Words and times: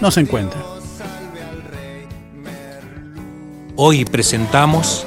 no 0.00 0.10
se 0.10 0.20
encuentra. 0.20 0.62
Hoy 3.76 4.04
presentamos 4.04 5.06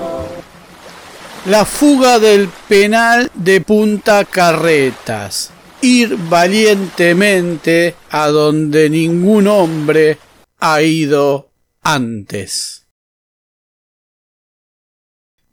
La 1.45 1.65
fuga 1.65 2.19
del 2.19 2.49
penal 2.67 3.31
de 3.33 3.61
Punta 3.61 4.25
Carretas. 4.25 5.51
Ir 5.81 6.15
valientemente 6.29 7.95
a 8.11 8.27
donde 8.27 8.89
ningún 8.89 9.47
hombre 9.47 10.19
ha 10.59 10.81
ido 10.81 11.49
antes. 11.81 12.80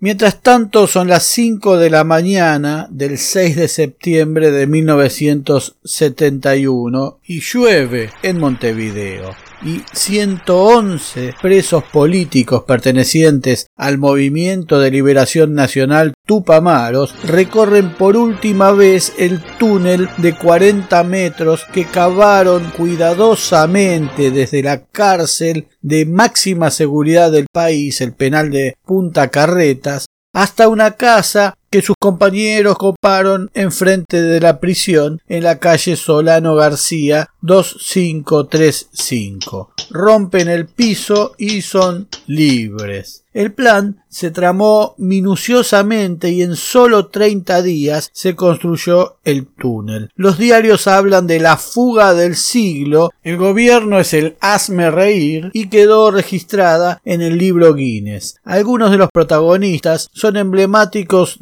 Mientras 0.00 0.42
tanto 0.42 0.86
son 0.86 1.08
las 1.08 1.24
5 1.24 1.76
de 1.76 1.90
la 1.90 2.04
mañana 2.04 2.86
del 2.88 3.18
6 3.18 3.56
de 3.56 3.66
septiembre 3.66 4.52
de 4.52 4.68
1971 4.68 7.18
y 7.26 7.40
llueve 7.40 8.10
en 8.22 8.38
Montevideo 8.38 9.34
y 9.62 9.82
111 9.92 11.34
presos 11.40 11.84
políticos 11.84 12.64
pertenecientes 12.66 13.66
al 13.76 13.98
Movimiento 13.98 14.78
de 14.78 14.90
Liberación 14.90 15.54
Nacional 15.54 16.14
Tupamaros 16.26 17.14
recorren 17.24 17.94
por 17.94 18.16
última 18.16 18.72
vez 18.72 19.14
el 19.18 19.40
túnel 19.58 20.08
de 20.18 20.36
40 20.36 21.02
metros 21.04 21.64
que 21.72 21.84
cavaron 21.86 22.70
cuidadosamente 22.76 24.30
desde 24.30 24.62
la 24.62 24.84
cárcel 24.84 25.66
de 25.80 26.06
máxima 26.06 26.70
seguridad 26.70 27.32
del 27.32 27.46
país, 27.52 28.00
el 28.00 28.12
penal 28.12 28.50
de 28.50 28.76
Punta 28.84 29.28
Carretas, 29.28 30.06
hasta 30.32 30.68
una 30.68 30.92
casa 30.92 31.57
que 31.70 31.82
sus 31.82 31.96
compañeros 31.98 32.78
coparon 32.78 33.50
enfrente 33.54 34.22
de 34.22 34.40
la 34.40 34.60
prisión 34.60 35.20
en 35.28 35.42
la 35.44 35.58
calle 35.58 35.96
Solano 35.96 36.54
García 36.54 37.28
2535. 37.42 39.72
Rompen 39.90 40.48
el 40.48 40.66
piso 40.66 41.34
y 41.38 41.62
son 41.62 42.08
libres. 42.26 43.24
El 43.34 43.52
plan 43.52 44.02
se 44.08 44.30
tramó 44.32 44.96
minuciosamente 44.98 46.30
y 46.30 46.42
en 46.42 46.56
solo 46.56 47.06
30 47.06 47.62
días 47.62 48.10
se 48.12 48.34
construyó 48.34 49.18
el 49.22 49.46
túnel. 49.46 50.10
Los 50.16 50.38
diarios 50.38 50.88
hablan 50.88 51.28
de 51.28 51.38
la 51.38 51.56
fuga 51.56 52.14
del 52.14 52.34
siglo, 52.34 53.12
el 53.22 53.36
gobierno 53.36 54.00
es 54.00 54.12
el 54.14 54.36
hazme 54.40 54.90
reír 54.90 55.50
y 55.52 55.68
quedó 55.68 56.10
registrada 56.10 57.00
en 57.04 57.22
el 57.22 57.38
libro 57.38 57.74
Guinness. 57.74 58.40
Algunos 58.44 58.90
de 58.90 58.96
los 58.96 59.10
protagonistas 59.12 60.08
son 60.12 60.36
emblemáticos 60.36 61.36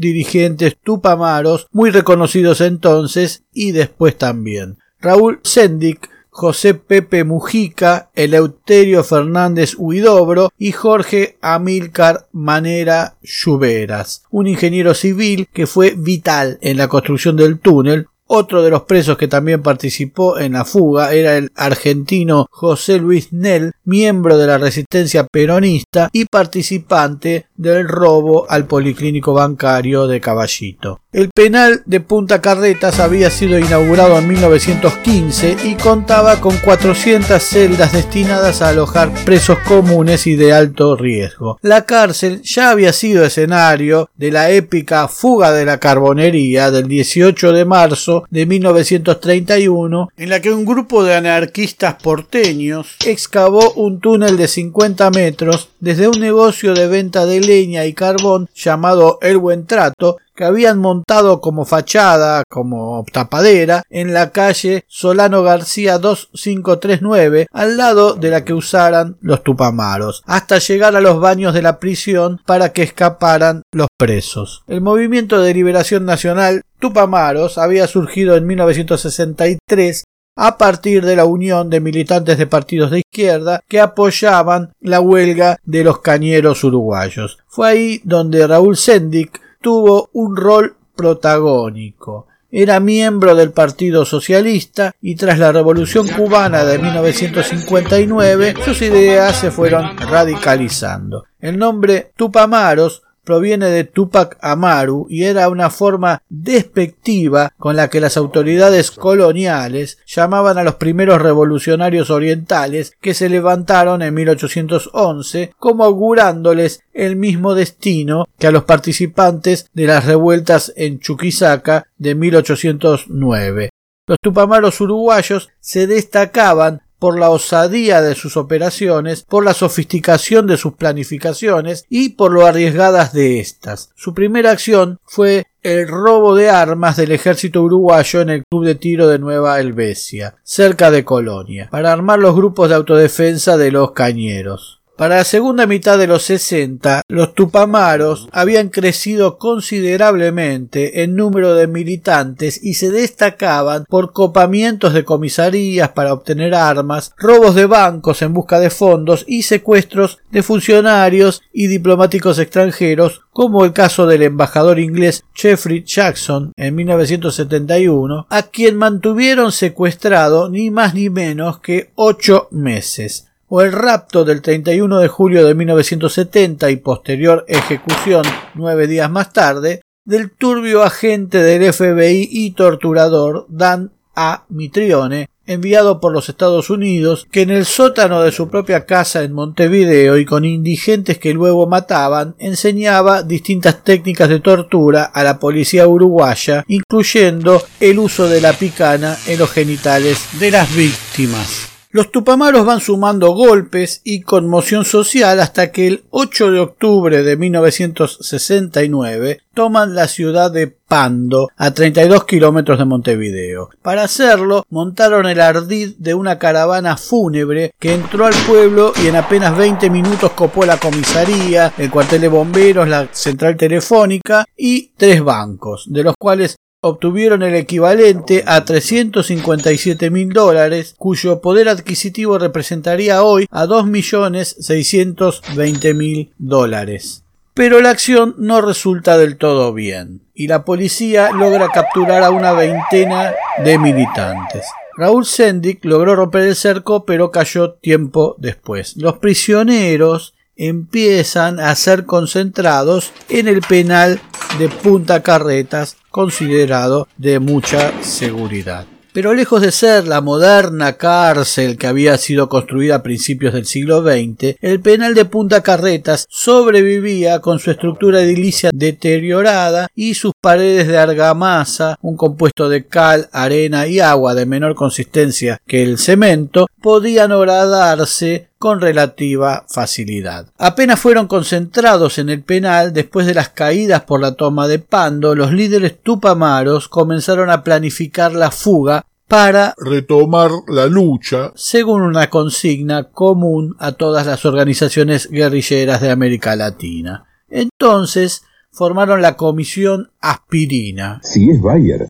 tupamaros 0.82 1.66
muy 1.72 1.90
reconocidos 1.90 2.60
entonces 2.60 3.44
y 3.52 3.72
después 3.72 4.16
también. 4.16 4.78
Raúl 5.00 5.40
Sendik 5.42 6.08
José 6.36 6.74
Pepe 6.74 7.24
Mujica, 7.24 8.10
Eleuterio 8.14 9.02
Fernández 9.02 9.74
Huidobro 9.78 10.50
y 10.58 10.72
Jorge 10.72 11.38
Amílcar 11.40 12.28
Manera 12.30 13.16
Lluveras, 13.22 14.22
un 14.30 14.46
ingeniero 14.46 14.92
civil 14.92 15.48
que 15.50 15.66
fue 15.66 15.94
vital 15.96 16.58
en 16.60 16.76
la 16.76 16.88
construcción 16.88 17.36
del 17.36 17.58
túnel, 17.58 18.08
otro 18.26 18.62
de 18.62 18.70
los 18.70 18.82
presos 18.82 19.16
que 19.16 19.28
también 19.28 19.62
participó 19.62 20.38
en 20.38 20.52
la 20.52 20.64
fuga 20.64 21.14
era 21.14 21.36
el 21.36 21.52
argentino 21.54 22.48
José 22.50 22.98
Luis 22.98 23.32
Nel, 23.32 23.72
miembro 23.84 24.36
de 24.36 24.48
la 24.48 24.58
resistencia 24.58 25.24
peronista 25.24 26.10
y 26.12 26.24
participante 26.24 27.46
del 27.56 27.88
robo 27.88 28.50
al 28.50 28.66
policlínico 28.66 29.32
bancario 29.32 30.06
de 30.06 30.20
Caballito. 30.20 31.00
El 31.12 31.30
penal 31.30 31.82
de 31.86 32.00
Punta 32.00 32.42
Carretas 32.42 33.00
había 33.00 33.30
sido 33.30 33.58
inaugurado 33.58 34.18
en 34.18 34.28
1915 34.28 35.56
y 35.64 35.74
contaba 35.74 36.40
con 36.40 36.56
400 36.58 37.42
celdas 37.42 37.92
destinadas 37.92 38.60
a 38.60 38.68
alojar 38.68 39.10
presos 39.24 39.58
comunes 39.60 40.26
y 40.26 40.36
de 40.36 40.52
alto 40.52 40.94
riesgo. 40.94 41.58
La 41.62 41.86
cárcel 41.86 42.42
ya 42.42 42.70
había 42.70 42.92
sido 42.92 43.24
escenario 43.24 44.10
de 44.16 44.30
la 44.30 44.50
épica 44.50 45.08
fuga 45.08 45.52
de 45.52 45.64
la 45.64 45.78
carbonería 45.78 46.70
del 46.70 46.86
18 46.86 47.52
de 47.52 47.64
marzo 47.64 48.24
de 48.30 48.44
1931, 48.44 50.10
en 50.16 50.28
la 50.28 50.40
que 50.40 50.52
un 50.52 50.64
grupo 50.64 51.02
de 51.02 51.14
anarquistas 51.14 51.94
porteños 51.94 52.96
excavó 53.06 53.72
un 53.72 54.00
túnel 54.00 54.36
de 54.36 54.48
50 54.48 55.10
metros 55.10 55.70
desde 55.80 56.08
un 56.08 56.20
negocio 56.20 56.74
de 56.74 56.88
venta 56.88 57.26
de 57.26 57.40
leña 57.40 57.84
y 57.86 57.92
carbón 57.92 58.48
llamado 58.54 59.18
El 59.22 59.38
Buen 59.38 59.66
Trato, 59.66 60.18
que 60.34 60.44
habían 60.44 60.78
montado 60.78 61.40
como 61.40 61.64
fachada, 61.64 62.44
como 62.48 63.04
tapadera, 63.10 63.82
en 63.88 64.12
la 64.12 64.30
calle 64.30 64.84
Solano 64.86 65.42
García 65.42 65.98
2539, 65.98 67.46
al 67.50 67.76
lado 67.76 68.14
de 68.14 68.30
la 68.30 68.44
que 68.44 68.52
usaran 68.52 69.16
los 69.20 69.42
tupamaros, 69.42 70.22
hasta 70.26 70.58
llegar 70.58 70.94
a 70.94 71.00
los 71.00 71.20
baños 71.20 71.54
de 71.54 71.62
la 71.62 71.78
prisión 71.78 72.40
para 72.44 72.72
que 72.72 72.82
escaparan 72.82 73.62
los 73.72 73.88
presos. 73.96 74.62
El 74.66 74.82
movimiento 74.82 75.40
de 75.40 75.54
liberación 75.54 76.04
nacional 76.04 76.62
Tupamaros 76.78 77.56
había 77.56 77.86
surgido 77.86 78.36
en 78.36 78.46
1963 78.46 80.04
a 80.36 80.58
partir 80.58 81.04
de 81.04 81.16
la 81.16 81.24
unión 81.24 81.70
de 81.70 81.80
militantes 81.80 82.36
de 82.36 82.46
partidos 82.46 82.90
de 82.90 83.00
izquierda 83.00 83.62
que 83.66 83.80
apoyaban 83.80 84.74
la 84.80 85.00
huelga 85.00 85.58
de 85.64 85.82
los 85.82 86.00
cañeros 86.00 86.62
uruguayos. 86.62 87.38
Fue 87.48 87.68
ahí 87.68 88.00
donde 88.04 88.46
Raúl 88.46 88.76
Sendik 88.76 89.40
tuvo 89.62 90.10
un 90.12 90.36
rol 90.36 90.76
protagónico. 90.94 92.26
Era 92.50 92.78
miembro 92.80 93.34
del 93.34 93.50
Partido 93.50 94.04
Socialista 94.04 94.94
y 95.02 95.16
tras 95.16 95.38
la 95.38 95.52
Revolución 95.52 96.06
cubana 96.08 96.64
de 96.64 96.78
1959 96.78 98.54
sus 98.64 98.80
ideas 98.82 99.36
se 99.36 99.50
fueron 99.50 99.96
radicalizando. 99.98 101.24
El 101.40 101.58
nombre 101.58 102.12
Tupamaros 102.16 103.02
proviene 103.26 103.66
de 103.66 103.84
Tupac 103.84 104.38
Amaru 104.40 105.06
y 105.10 105.24
era 105.24 105.50
una 105.50 105.68
forma 105.68 106.22
despectiva 106.30 107.52
con 107.58 107.76
la 107.76 107.90
que 107.90 108.00
las 108.00 108.16
autoridades 108.16 108.92
coloniales 108.92 109.98
llamaban 110.06 110.56
a 110.56 110.64
los 110.64 110.76
primeros 110.76 111.20
revolucionarios 111.20 112.08
orientales 112.08 112.96
que 113.00 113.12
se 113.12 113.28
levantaron 113.28 114.00
en 114.00 114.14
1811 114.14 115.52
como 115.58 115.84
augurándoles 115.84 116.80
el 116.94 117.16
mismo 117.16 117.54
destino 117.54 118.26
que 118.38 118.46
a 118.46 118.52
los 118.52 118.64
participantes 118.64 119.68
de 119.74 119.86
las 119.86 120.06
revueltas 120.06 120.72
en 120.76 121.00
Chuquisaca 121.00 121.88
de 121.98 122.14
1809. 122.14 123.70
Los 124.08 124.18
tupamaros 124.22 124.80
uruguayos 124.80 125.48
se 125.58 125.88
destacaban 125.88 126.82
por 127.06 127.20
la 127.20 127.30
osadía 127.30 128.02
de 128.02 128.16
sus 128.16 128.36
operaciones, 128.36 129.22
por 129.22 129.44
la 129.44 129.54
sofisticación 129.54 130.48
de 130.48 130.56
sus 130.56 130.72
planificaciones 130.72 131.86
y 131.88 132.08
por 132.08 132.32
lo 132.32 132.44
arriesgadas 132.44 133.12
de 133.12 133.38
éstas. 133.38 133.90
Su 133.94 134.12
primera 134.12 134.50
acción 134.50 134.98
fue 135.04 135.46
el 135.62 135.86
robo 135.86 136.34
de 136.34 136.50
armas 136.50 136.96
del 136.96 137.12
ejército 137.12 137.62
uruguayo 137.62 138.22
en 138.22 138.30
el 138.30 138.42
club 138.44 138.64
de 138.64 138.74
tiro 138.74 139.06
de 139.06 139.20
Nueva 139.20 139.60
Helvecia, 139.60 140.34
cerca 140.42 140.90
de 140.90 141.04
Colonia, 141.04 141.68
para 141.70 141.92
armar 141.92 142.18
los 142.18 142.34
grupos 142.34 142.70
de 142.70 142.74
autodefensa 142.74 143.56
de 143.56 143.70
los 143.70 143.92
cañeros. 143.92 144.75
Para 144.96 145.16
la 145.16 145.24
segunda 145.24 145.66
mitad 145.66 145.98
de 145.98 146.06
los 146.06 146.22
60, 146.22 147.02
los 147.08 147.34
tupamaros 147.34 148.30
habían 148.32 148.70
crecido 148.70 149.36
considerablemente 149.36 151.02
en 151.02 151.16
número 151.16 151.54
de 151.54 151.66
militantes 151.66 152.58
y 152.64 152.74
se 152.74 152.90
destacaban 152.90 153.84
por 153.90 154.14
copamientos 154.14 154.94
de 154.94 155.04
comisarías 155.04 155.90
para 155.90 156.14
obtener 156.14 156.54
armas, 156.54 157.12
robos 157.18 157.54
de 157.54 157.66
bancos 157.66 158.22
en 158.22 158.32
busca 158.32 158.58
de 158.58 158.70
fondos 158.70 159.26
y 159.28 159.42
secuestros 159.42 160.20
de 160.30 160.42
funcionarios 160.42 161.42
y 161.52 161.66
diplomáticos 161.66 162.38
extranjeros, 162.38 163.20
como 163.32 163.66
el 163.66 163.74
caso 163.74 164.06
del 164.06 164.22
embajador 164.22 164.78
inglés 164.78 165.24
Jeffrey 165.34 165.84
Jackson 165.84 166.52
en 166.56 166.74
1971, 166.74 168.28
a 168.30 168.42
quien 168.44 168.78
mantuvieron 168.78 169.52
secuestrado 169.52 170.48
ni 170.48 170.70
más 170.70 170.94
ni 170.94 171.10
menos 171.10 171.60
que 171.60 171.90
ocho 171.96 172.48
meses 172.50 173.26
o 173.48 173.62
el 173.62 173.72
rapto 173.72 174.24
del 174.24 174.42
31 174.42 174.98
de 174.98 175.08
julio 175.08 175.46
de 175.46 175.54
1970 175.54 176.70
y 176.70 176.76
posterior 176.76 177.44
ejecución 177.48 178.24
nueve 178.54 178.86
días 178.86 179.10
más 179.10 179.32
tarde 179.32 179.82
del 180.04 180.30
turbio 180.30 180.82
agente 180.82 181.42
del 181.42 181.72
FBI 181.72 182.28
y 182.30 182.52
torturador 182.52 183.46
Dan 183.48 183.90
A. 184.14 184.44
Mitrione, 184.48 185.28
enviado 185.46 186.00
por 186.00 186.12
los 186.12 186.28
Estados 186.28 186.70
Unidos, 186.70 187.26
que 187.30 187.42
en 187.42 187.50
el 187.50 187.66
sótano 187.66 188.22
de 188.22 188.32
su 188.32 188.48
propia 188.48 188.86
casa 188.86 189.22
en 189.22 189.32
Montevideo 189.32 190.16
y 190.16 190.24
con 190.24 190.44
indigentes 190.44 191.18
que 191.18 191.34
luego 191.34 191.66
mataban, 191.66 192.34
enseñaba 192.38 193.22
distintas 193.22 193.82
técnicas 193.84 194.28
de 194.28 194.40
tortura 194.40 195.04
a 195.04 195.22
la 195.22 195.38
policía 195.38 195.86
uruguaya, 195.86 196.64
incluyendo 196.68 197.62
el 197.80 197.98
uso 197.98 198.28
de 198.28 198.40
la 198.40 198.52
picana 198.52 199.16
en 199.26 199.38
los 199.38 199.50
genitales 199.50 200.26
de 200.38 200.50
las 200.52 200.74
víctimas. 200.74 201.75
Los 201.96 202.10
tupamaros 202.10 202.66
van 202.66 202.80
sumando 202.80 203.30
golpes 203.30 204.02
y 204.04 204.20
conmoción 204.20 204.84
social 204.84 205.40
hasta 205.40 205.72
que 205.72 205.86
el 205.86 206.04
8 206.10 206.50
de 206.50 206.60
octubre 206.60 207.22
de 207.22 207.38
1969 207.38 209.40
toman 209.54 209.94
la 209.94 210.06
ciudad 210.06 210.50
de 210.50 210.66
Pando, 210.66 211.48
a 211.56 211.70
32 211.70 212.26
kilómetros 212.26 212.78
de 212.78 212.84
Montevideo. 212.84 213.70
Para 213.80 214.02
hacerlo, 214.02 214.66
montaron 214.68 215.24
el 215.24 215.40
ardid 215.40 215.94
de 215.96 216.12
una 216.12 216.38
caravana 216.38 216.98
fúnebre 216.98 217.72
que 217.78 217.94
entró 217.94 218.26
al 218.26 218.34
pueblo 218.46 218.92
y 219.02 219.06
en 219.06 219.16
apenas 219.16 219.56
20 219.56 219.88
minutos 219.88 220.32
copó 220.32 220.66
la 220.66 220.76
comisaría, 220.76 221.72
el 221.78 221.90
cuartel 221.90 222.20
de 222.20 222.28
bomberos, 222.28 222.86
la 222.86 223.08
central 223.10 223.56
telefónica 223.56 224.44
y 224.54 224.88
tres 224.98 225.24
bancos, 225.24 225.86
de 225.88 226.04
los 226.04 226.14
cuales 226.18 226.56
obtuvieron 226.88 227.42
el 227.42 227.54
equivalente 227.54 228.42
a 228.46 228.64
357 228.64 230.10
mil 230.10 230.32
dólares, 230.32 230.94
cuyo 230.98 231.40
poder 231.40 231.68
adquisitivo 231.68 232.38
representaría 232.38 233.22
hoy 233.22 233.46
a 233.50 233.66
2.620.000 233.66 236.30
dólares. 236.38 237.22
Pero 237.54 237.80
la 237.80 237.90
acción 237.90 238.34
no 238.38 238.60
resulta 238.60 239.16
del 239.16 239.38
todo 239.38 239.72
bien, 239.72 240.20
y 240.34 240.46
la 240.46 240.64
policía 240.64 241.30
logra 241.32 241.68
capturar 241.68 242.22
a 242.22 242.30
una 242.30 242.52
veintena 242.52 243.32
de 243.64 243.78
militantes. 243.78 244.66
Raúl 244.96 245.26
Sendik 245.26 245.84
logró 245.84 246.16
romper 246.16 246.42
el 246.42 246.56
cerco, 246.56 247.04
pero 247.04 247.30
cayó 247.30 247.72
tiempo 247.72 248.34
después. 248.38 248.96
Los 248.96 249.18
prisioneros 249.18 250.34
empiezan 250.56 251.60
a 251.60 251.74
ser 251.74 252.06
concentrados 252.06 253.12
en 253.28 253.48
el 253.48 253.60
penal 253.60 254.20
de 254.58 254.68
Punta 254.68 255.22
Carretas, 255.22 255.96
considerado 256.16 257.08
de 257.18 257.40
mucha 257.40 257.92
seguridad. 258.02 258.86
Pero 259.12 259.34
lejos 259.34 259.60
de 259.60 259.70
ser 259.70 260.08
la 260.08 260.22
moderna 260.22 260.94
cárcel 260.94 261.76
que 261.76 261.86
había 261.86 262.16
sido 262.16 262.48
construida 262.48 262.94
a 262.94 263.02
principios 263.02 263.52
del 263.52 263.66
siglo 263.66 264.00
XX, 264.02 264.56
el 264.62 264.80
penal 264.80 265.14
de 265.14 265.26
Punta 265.26 265.62
Carretas 265.62 266.26
sobrevivía 266.30 267.40
con 267.40 267.58
su 267.58 267.70
estructura 267.70 268.22
edilicia 268.22 268.70
deteriorada 268.72 269.88
y 269.94 270.14
sus 270.14 270.32
paredes 270.40 270.88
de 270.88 270.96
argamasa, 270.96 271.98
un 272.00 272.16
compuesto 272.16 272.70
de 272.70 272.86
cal, 272.86 273.28
arena 273.30 273.86
y 273.86 274.00
agua 274.00 274.34
de 274.34 274.46
menor 274.46 274.74
consistencia 274.74 275.60
que 275.66 275.82
el 275.82 275.98
cemento, 275.98 276.66
podían 276.80 277.32
horadarse 277.32 278.48
con 278.58 278.80
relativa 278.80 279.64
facilidad. 279.68 280.48
Apenas 280.58 280.98
fueron 280.98 281.26
concentrados 281.26 282.18
en 282.18 282.30
el 282.30 282.42
penal 282.42 282.92
después 282.92 283.26
de 283.26 283.34
las 283.34 283.50
caídas 283.50 284.02
por 284.02 284.20
la 284.20 284.34
toma 284.34 284.68
de 284.68 284.78
Pando, 284.78 285.34
los 285.34 285.52
líderes 285.52 286.00
tupamaros 286.02 286.88
comenzaron 286.88 287.50
a 287.50 287.62
planificar 287.62 288.32
la 288.32 288.50
fuga 288.50 289.04
para 289.28 289.74
retomar 289.76 290.50
la 290.68 290.86
lucha 290.86 291.52
según 291.56 292.02
una 292.02 292.30
consigna 292.30 293.04
común 293.04 293.74
a 293.78 293.92
todas 293.92 294.26
las 294.26 294.44
organizaciones 294.44 295.28
guerrilleras 295.30 296.00
de 296.00 296.10
América 296.10 296.54
Latina. 296.54 297.24
Entonces 297.48 298.44
formaron 298.70 299.22
la 299.22 299.36
comisión 299.36 300.10
Aspirina. 300.20 301.20
Si 301.22 301.50
es 301.50 301.60
Bayer, 301.60 302.06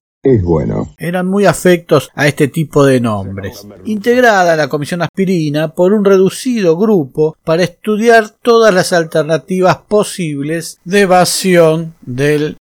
Eran 0.98 1.26
muy 1.26 1.46
afectos 1.46 2.10
a 2.14 2.26
este 2.26 2.48
tipo 2.48 2.84
de 2.84 3.00
nombres. 3.00 3.66
Integrada 3.84 4.56
la 4.56 4.68
Comisión 4.68 5.02
Aspirina 5.02 5.74
por 5.74 5.92
un 5.92 6.04
reducido 6.04 6.76
grupo 6.76 7.36
para 7.44 7.62
estudiar 7.62 8.30
todas 8.42 8.74
las 8.74 8.92
alternativas 8.92 9.78
posibles 9.88 10.78
de 10.84 11.00
evasión 11.02 11.94
del 12.02 12.56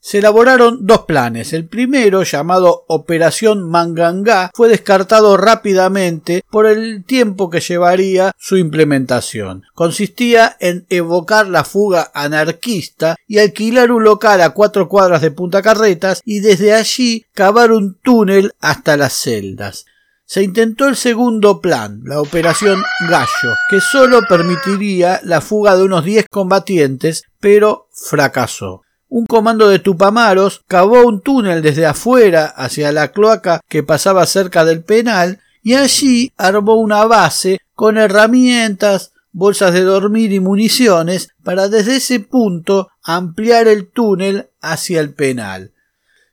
Se 0.00 0.18
elaboraron 0.18 0.86
dos 0.86 1.00
planes. 1.00 1.52
El 1.52 1.66
primero, 1.66 2.22
llamado 2.22 2.84
Operación 2.86 3.68
Mangangá, 3.68 4.50
fue 4.54 4.68
descartado 4.68 5.36
rápidamente 5.36 6.44
por 6.48 6.66
el 6.66 7.04
tiempo 7.04 7.50
que 7.50 7.60
llevaría 7.60 8.32
su 8.38 8.56
implementación. 8.56 9.64
Consistía 9.74 10.56
en 10.60 10.86
evocar 10.90 11.48
la 11.48 11.64
fuga 11.64 12.12
anarquista 12.14 13.16
y 13.26 13.38
alquilar 13.38 13.90
un 13.90 14.04
local 14.04 14.40
a 14.42 14.50
cuatro 14.50 14.88
cuadras 14.88 15.22
de 15.22 15.32
Punta 15.32 15.60
Carretas 15.60 16.22
y 16.24 16.38
desde 16.38 16.72
allí 16.72 17.26
cavar 17.34 17.72
un 17.72 17.98
túnel 18.00 18.52
hasta 18.60 18.96
las 18.96 19.14
celdas. 19.14 19.86
Se 20.24 20.42
intentó 20.42 20.86
el 20.86 20.94
segundo 20.94 21.60
plan, 21.60 22.00
la 22.04 22.20
Operación 22.20 22.80
Gallo, 23.08 23.56
que 23.68 23.80
solo 23.80 24.20
permitiría 24.28 25.20
la 25.24 25.40
fuga 25.40 25.76
de 25.76 25.82
unos 25.82 26.04
10 26.04 26.26
combatientes, 26.30 27.24
pero 27.40 27.88
fracasó. 27.92 28.82
Un 29.14 29.26
comando 29.26 29.68
de 29.68 29.78
Tupamaros 29.78 30.62
cavó 30.66 31.06
un 31.06 31.20
túnel 31.20 31.60
desde 31.60 31.84
afuera 31.84 32.46
hacia 32.46 32.92
la 32.92 33.12
cloaca 33.12 33.60
que 33.68 33.82
pasaba 33.82 34.24
cerca 34.24 34.64
del 34.64 34.82
penal 34.82 35.38
y 35.62 35.74
allí 35.74 36.32
armó 36.38 36.76
una 36.76 37.04
base 37.04 37.58
con 37.74 37.98
herramientas, 37.98 39.12
bolsas 39.30 39.74
de 39.74 39.82
dormir 39.82 40.32
y 40.32 40.40
municiones 40.40 41.28
para 41.44 41.68
desde 41.68 41.96
ese 41.96 42.20
punto 42.20 42.88
ampliar 43.02 43.68
el 43.68 43.90
túnel 43.90 44.48
hacia 44.62 45.00
el 45.00 45.12
penal. 45.12 45.72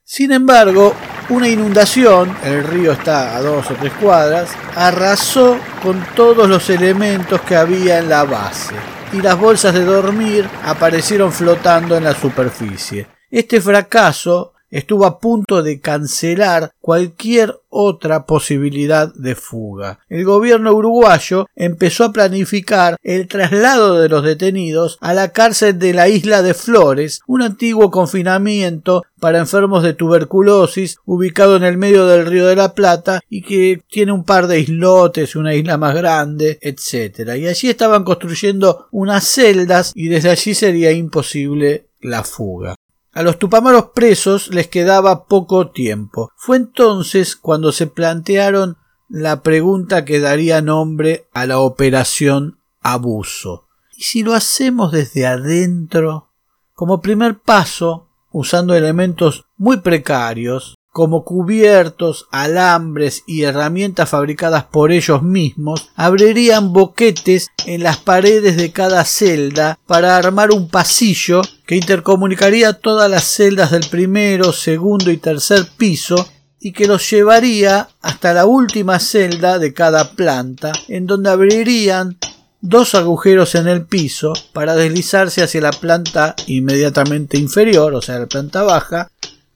Sin 0.02 0.32
embargo, 0.32 0.94
una 1.30 1.48
inundación, 1.48 2.36
el 2.44 2.64
río 2.64 2.92
está 2.92 3.36
a 3.36 3.40
dos 3.40 3.70
o 3.70 3.74
tres 3.74 3.92
cuadras, 3.94 4.50
arrasó 4.74 5.56
con 5.82 6.04
todos 6.14 6.48
los 6.48 6.68
elementos 6.70 7.40
que 7.42 7.56
había 7.56 7.98
en 7.98 8.08
la 8.08 8.24
base 8.24 8.74
y 9.12 9.22
las 9.22 9.38
bolsas 9.38 9.74
de 9.74 9.84
dormir 9.84 10.48
aparecieron 10.64 11.32
flotando 11.32 11.96
en 11.96 12.04
la 12.04 12.14
superficie. 12.14 13.06
Este 13.30 13.60
fracaso 13.60 14.54
estuvo 14.70 15.06
a 15.06 15.18
punto 15.18 15.62
de 15.62 15.80
cancelar 15.80 16.72
cualquier 16.80 17.56
otra 17.70 18.26
posibilidad 18.26 19.12
de 19.14 19.34
fuga. 19.34 20.00
El 20.08 20.24
gobierno 20.24 20.72
uruguayo 20.72 21.46
empezó 21.54 22.04
a 22.04 22.12
planificar 22.12 22.96
el 23.02 23.28
traslado 23.28 24.00
de 24.00 24.08
los 24.08 24.24
detenidos 24.24 24.98
a 25.00 25.14
la 25.14 25.32
cárcel 25.32 25.78
de 25.78 25.94
la 25.94 26.08
isla 26.08 26.42
de 26.42 26.54
Flores, 26.54 27.20
un 27.26 27.42
antiguo 27.42 27.90
confinamiento 27.90 29.04
para 29.20 29.38
enfermos 29.38 29.82
de 29.82 29.92
tuberculosis 29.92 30.98
ubicado 31.04 31.56
en 31.56 31.64
el 31.64 31.78
medio 31.78 32.06
del 32.06 32.26
río 32.26 32.46
de 32.46 32.56
la 32.56 32.74
Plata 32.74 33.20
y 33.28 33.42
que 33.42 33.82
tiene 33.88 34.12
un 34.12 34.24
par 34.24 34.46
de 34.48 34.60
islotes, 34.60 35.36
una 35.36 35.54
isla 35.54 35.78
más 35.78 35.94
grande, 35.94 36.58
etc. 36.62 37.36
Y 37.36 37.46
allí 37.46 37.68
estaban 37.68 38.02
construyendo 38.02 38.88
unas 38.90 39.24
celdas 39.24 39.92
y 39.94 40.08
desde 40.08 40.30
allí 40.30 40.54
sería 40.54 40.90
imposible 40.90 41.86
la 42.00 42.24
fuga. 42.24 42.74
A 43.12 43.22
los 43.22 43.38
tupamaros 43.38 43.86
presos 43.94 44.48
les 44.54 44.68
quedaba 44.68 45.24
poco 45.24 45.70
tiempo. 45.70 46.30
Fue 46.36 46.56
entonces 46.56 47.34
cuando 47.34 47.72
se 47.72 47.88
plantearon 47.88 48.76
la 49.08 49.42
pregunta 49.42 50.04
que 50.04 50.20
daría 50.20 50.62
nombre 50.62 51.28
a 51.32 51.46
la 51.46 51.58
operación 51.58 52.60
abuso. 52.80 53.66
¿Y 53.96 54.04
si 54.04 54.22
lo 54.22 54.34
hacemos 54.34 54.92
desde 54.92 55.26
adentro? 55.26 56.30
Como 56.74 57.00
primer 57.00 57.40
paso, 57.40 58.08
usando 58.30 58.74
elementos 58.74 59.44
muy 59.56 59.78
precarios, 59.78 60.76
como 60.92 61.24
cubiertos, 61.24 62.26
alambres 62.30 63.22
y 63.26 63.42
herramientas 63.42 64.08
fabricadas 64.08 64.64
por 64.64 64.90
ellos 64.90 65.22
mismos, 65.22 65.90
abrirían 65.94 66.72
boquetes 66.72 67.48
en 67.66 67.82
las 67.82 67.98
paredes 67.98 68.56
de 68.56 68.72
cada 68.72 69.04
celda 69.04 69.78
para 69.86 70.16
armar 70.16 70.50
un 70.50 70.68
pasillo 70.68 71.42
que 71.70 71.76
intercomunicaría 71.76 72.72
todas 72.72 73.08
las 73.08 73.22
celdas 73.22 73.70
del 73.70 73.86
primero, 73.88 74.52
segundo 74.52 75.12
y 75.12 75.18
tercer 75.18 75.68
piso 75.76 76.28
y 76.58 76.72
que 76.72 76.88
los 76.88 77.08
llevaría 77.08 77.86
hasta 78.02 78.34
la 78.34 78.44
última 78.44 78.98
celda 78.98 79.60
de 79.60 79.72
cada 79.72 80.10
planta, 80.16 80.72
en 80.88 81.06
donde 81.06 81.30
abrirían 81.30 82.18
dos 82.60 82.96
agujeros 82.96 83.54
en 83.54 83.68
el 83.68 83.86
piso 83.86 84.32
para 84.52 84.74
deslizarse 84.74 85.44
hacia 85.44 85.60
la 85.60 85.70
planta 85.70 86.34
inmediatamente 86.48 87.38
inferior, 87.38 87.94
o 87.94 88.02
sea, 88.02 88.18
la 88.18 88.26
planta 88.26 88.64
baja, 88.64 89.08